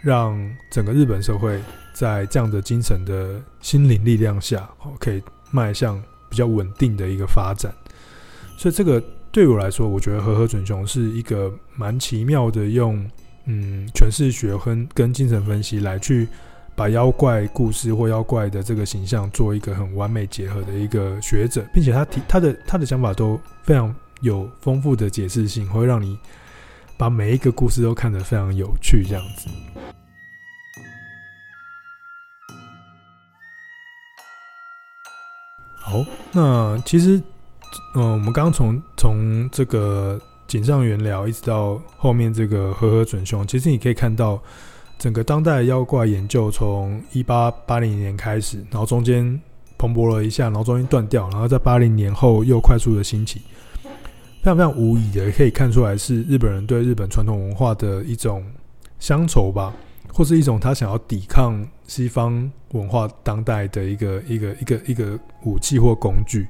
[0.00, 0.34] 让
[0.70, 1.60] 整个日本社会
[1.92, 4.66] 在这样的精神的心灵力量下，
[4.98, 7.70] 可以迈向比较稳定的一个发展。
[8.56, 8.98] 所以这个
[9.34, 13.04] 对我来说，我觉得和和准雄是一个蛮奇妙的用
[13.46, 16.28] 嗯诠释学跟跟精神分析来去。
[16.76, 26.18] 把妖怪故事或妖怪的这个形象做一个很完美结合的一个学者，并且他提他的他的想法都非常有丰富的解释性，会让你
[26.96, 29.48] 把每一个故事都看得非常有趣，这样子。
[35.78, 37.22] 好，那其实，
[37.94, 44.40] 嗯、我们刚刚从从这个井上原聊一直到后面这个和和准雄，其实你可以看到。
[44.96, 49.38] 整个当代妖怪研究从一八八零年开始，然后中间
[49.76, 53.42] 蓬勃了一下，然后中间断掉，然后在八零年后又快速的兴起，
[53.82, 58.44] 非常非常无疑的可以看出来是日本人对日本传统文化的一种
[59.00, 59.74] 乡愁吧，
[60.12, 66.46] 或是一种他想要抵抗西方文化当代的一个一个一个一个武器或工具。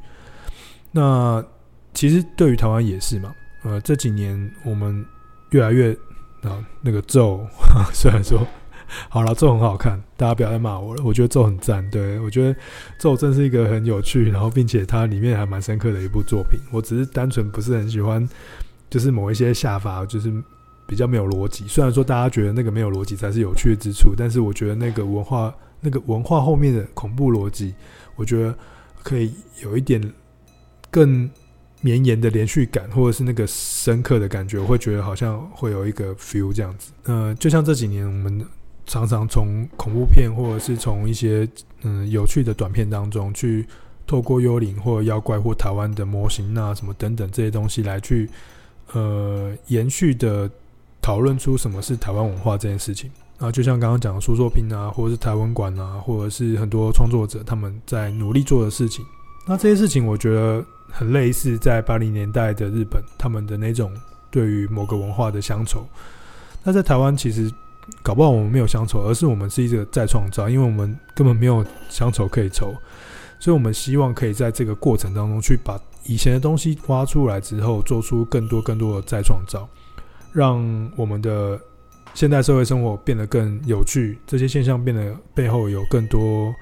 [0.95, 1.45] 那
[1.93, 3.35] 其实对于台湾也是嘛，
[3.65, 5.05] 呃，这几年我们
[5.51, 5.95] 越来越。
[6.45, 7.41] 啊，那个咒，
[7.95, 8.47] 虽然说
[9.09, 11.03] 好了，咒很好看，大家不要再骂我了。
[11.03, 12.55] 我觉得咒很赞，对，我觉得
[12.99, 16.61] 咒真是一个很有趣，然后并且它里面还蛮深刻的一部作品。
[16.71, 18.29] 我只是单纯不是很喜欢，
[18.91, 20.31] 就是某一些下法，就是
[20.87, 21.67] 比较没有逻辑。
[21.67, 27.75] 虽然说大家觉得那个没有逻辑才是有趣之处，但是我觉得那个文化，那个文化后面的恐怖逻辑，
[28.17, 28.55] 我觉得
[29.03, 29.33] 可以
[29.63, 29.99] 有一点
[30.95, 31.29] 更。
[31.81, 36.93] 绵延的连续感，或者是那个深刻的感觉，我会觉得好像会有一个 feel 这样子。
[37.03, 38.43] 呃，就像这几年我们
[38.87, 41.47] 常常从恐怖片，或者是从一些
[41.83, 43.67] 嗯有趣的短片当中，去
[44.07, 48.31] 透过幽灵或妖怪或台湾的模型啊什么等等这些东西来去
[48.95, 50.51] 呃延续的
[51.03, 53.11] 讨论出什么是台湾文化这件事情。
[53.37, 59.05] 啊，就像刚刚讲的苏作品啊，或者是台湾馆啊，或者是很多创作者他们在努力做的事情。
[59.47, 60.65] 那这些事情，我觉得。
[60.91, 63.93] 很类似在八零年代的日本，他们的那种
[64.31, 65.87] 对于某个文化的乡愁。
[66.63, 67.53] 那在台湾，其实
[68.03, 72.75] 搞不好我们没有乡愁，而是我们是一个再创造，因为我们根本没有乡愁可以愁，
[73.39, 79.69] 所以我们希望可以在这个过程当中去把以前的东西挖出来之后，做出更多更多的再创造，
[80.33, 81.61] 让我们的
[82.15, 86.55] 现代社会生活变得更有趣，这些现象变得背后有更多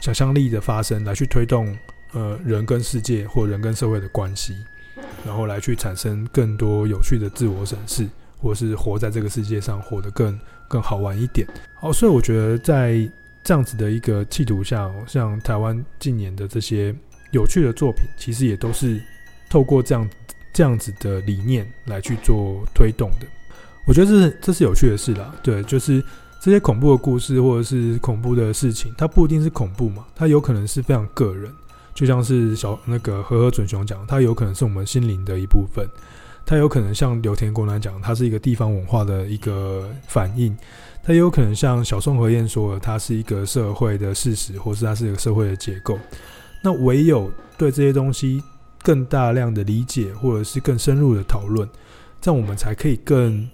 [0.00, 1.76] 想象力的发生，来去推动。
[2.14, 4.56] 呃，人跟世界或人跟社会的关系，
[5.26, 8.08] 然后来去产生更多有趣的自我审视，
[8.40, 10.38] 或是活在这个世界上活得更
[10.68, 11.44] 更好玩一点。
[11.74, 12.98] 好，所以我觉得在
[13.42, 16.94] 这样子的一个企图下，像台湾近年的这些
[17.32, 19.02] 有趣的作品，其实也都是
[19.50, 20.08] 透过这样
[20.52, 23.26] 这样子的理念来去做推动的。
[23.86, 25.34] 我觉得这是这是有趣的事啦。
[25.42, 26.00] 对，就是
[26.40, 31.52] 这些恐怖的故事或者是恐怖的事情，它不一定是恐怖嘛，它有可能是非常个人。
[31.94, 35.88] 就像是小那个和和准雄讲，它有可能是我们心灵的一部分，
[36.44, 40.56] 它有可能像刘田国男讲，它是一个地方文化的一个反应，
[41.04, 45.96] 它也有可能像小松和彦说的，它是一个社会的事实，或是它是一个社会的结构。
[46.62, 48.42] 那唯有对这些东西
[48.82, 51.68] 更大量的理解，或者是更深入的讨论，
[52.20, 53.48] 这样我们才可以更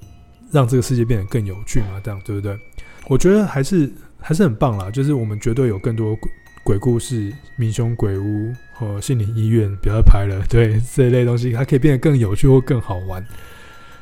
[0.50, 2.00] 让这个世界变得更有趣嘛？
[2.02, 2.58] 这样对不对？
[3.06, 6.16] 我觉得还是还是很棒啦，就是我们绝对有更多。
[6.62, 13.24] 鬼故事、民凶鬼屋和心灵医院不要拍了，对这一类东西，它可以变得更有趣或更好玩，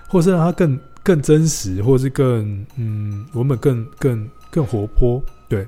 [0.08, 5.22] 或是让它更更真实，或是更嗯，文本更更更活泼。
[5.48, 5.66] 对，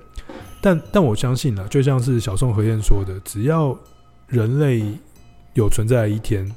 [0.60, 3.76] 但但我相信呢，就像是小宋和燕说的，只要
[4.26, 4.84] 人类
[5.54, 6.50] 有存在的一天，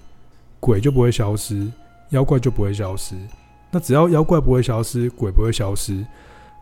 [0.60, 1.72] 鬼就不会消失，
[2.10, 3.16] 妖怪就不会消失。
[3.72, 6.06] 那只要妖怪不会消失，鬼不会消失，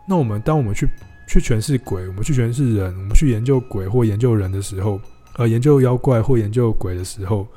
[0.06, 0.88] 那我们当我们去
[1.32, 5.00] 去诠释鬼，我们去诠释人，我们去研究鬼或研究人的时候，
[5.36, 7.48] 呃，研究妖怪或研究鬼的时候，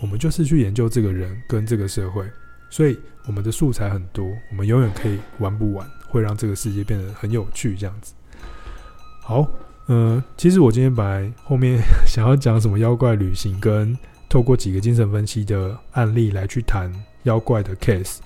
[0.00, 2.24] 我们就是去研究这个人跟这个社会。
[2.70, 7.76] 所以我们的素材很多，我们永远可以玩不完，会让这个世界变得很有趣。
[7.76, 8.14] 这样子。
[9.20, 9.46] 好，
[9.88, 13.94] 嗯、其实我今天本来后面 想要讲什么妖怪旅行，跟
[14.26, 16.90] 透过几个精神分析的案例来去谈
[17.24, 18.20] 妖怪的 case。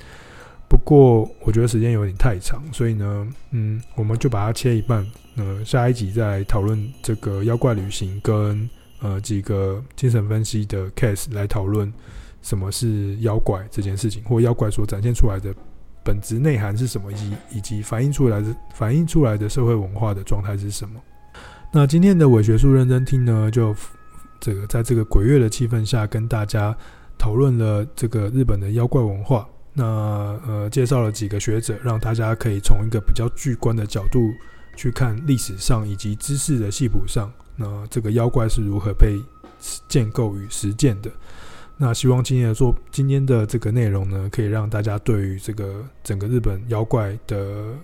[0.73, 5.07] 不过我觉得时间有点太长，所以呢，嗯，我们就把它切一半。
[5.37, 8.67] 呃，下一集再讨论这个妖怪旅行跟
[9.01, 11.93] 呃几个精神分析的 case 来讨论
[12.41, 15.55] 什么是妖怪这件事情，或妖怪所展现出来的
[16.03, 20.99] 本质内涵是什么，以及以及反映出来的反映出来的社会文化的状态是什么。
[21.71, 23.77] 那今天的伪学术认真听呢，就
[24.41, 26.75] 这个在这个鬼月的气氛下，跟大家
[27.19, 29.47] 讨论了这个日本的妖怪文化。
[29.75, 29.85] 那
[30.47, 34.31] 呃，介绍了几个学者，让大家可以从一个比较具观的角度
[34.77, 39.19] 去看历史上以及知识的系谱上，那这个妖怪是如何被
[39.89, 41.11] 建构与实践的。
[41.79, 47.75] 那希望今天的做今天的这个内容呢，可以让大家对于这个整个日本妖怪的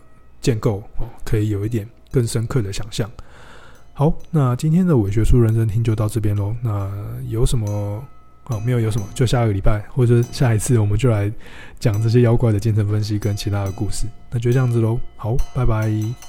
[0.43, 3.11] 建构哦，可以有一点更深刻的想象。
[3.95, 6.55] 好，那今天的伪学术认真听就到这边喽。
[6.63, 6.91] 那
[7.29, 8.07] 有什么？
[8.49, 11.31] 哦，没有有什么，就下个礼拜或者下一次，我们就来
[11.79, 14.07] 讲这些妖怪的精神分析跟其他的故事。
[14.31, 16.28] 那就这样子喽，好，拜拜。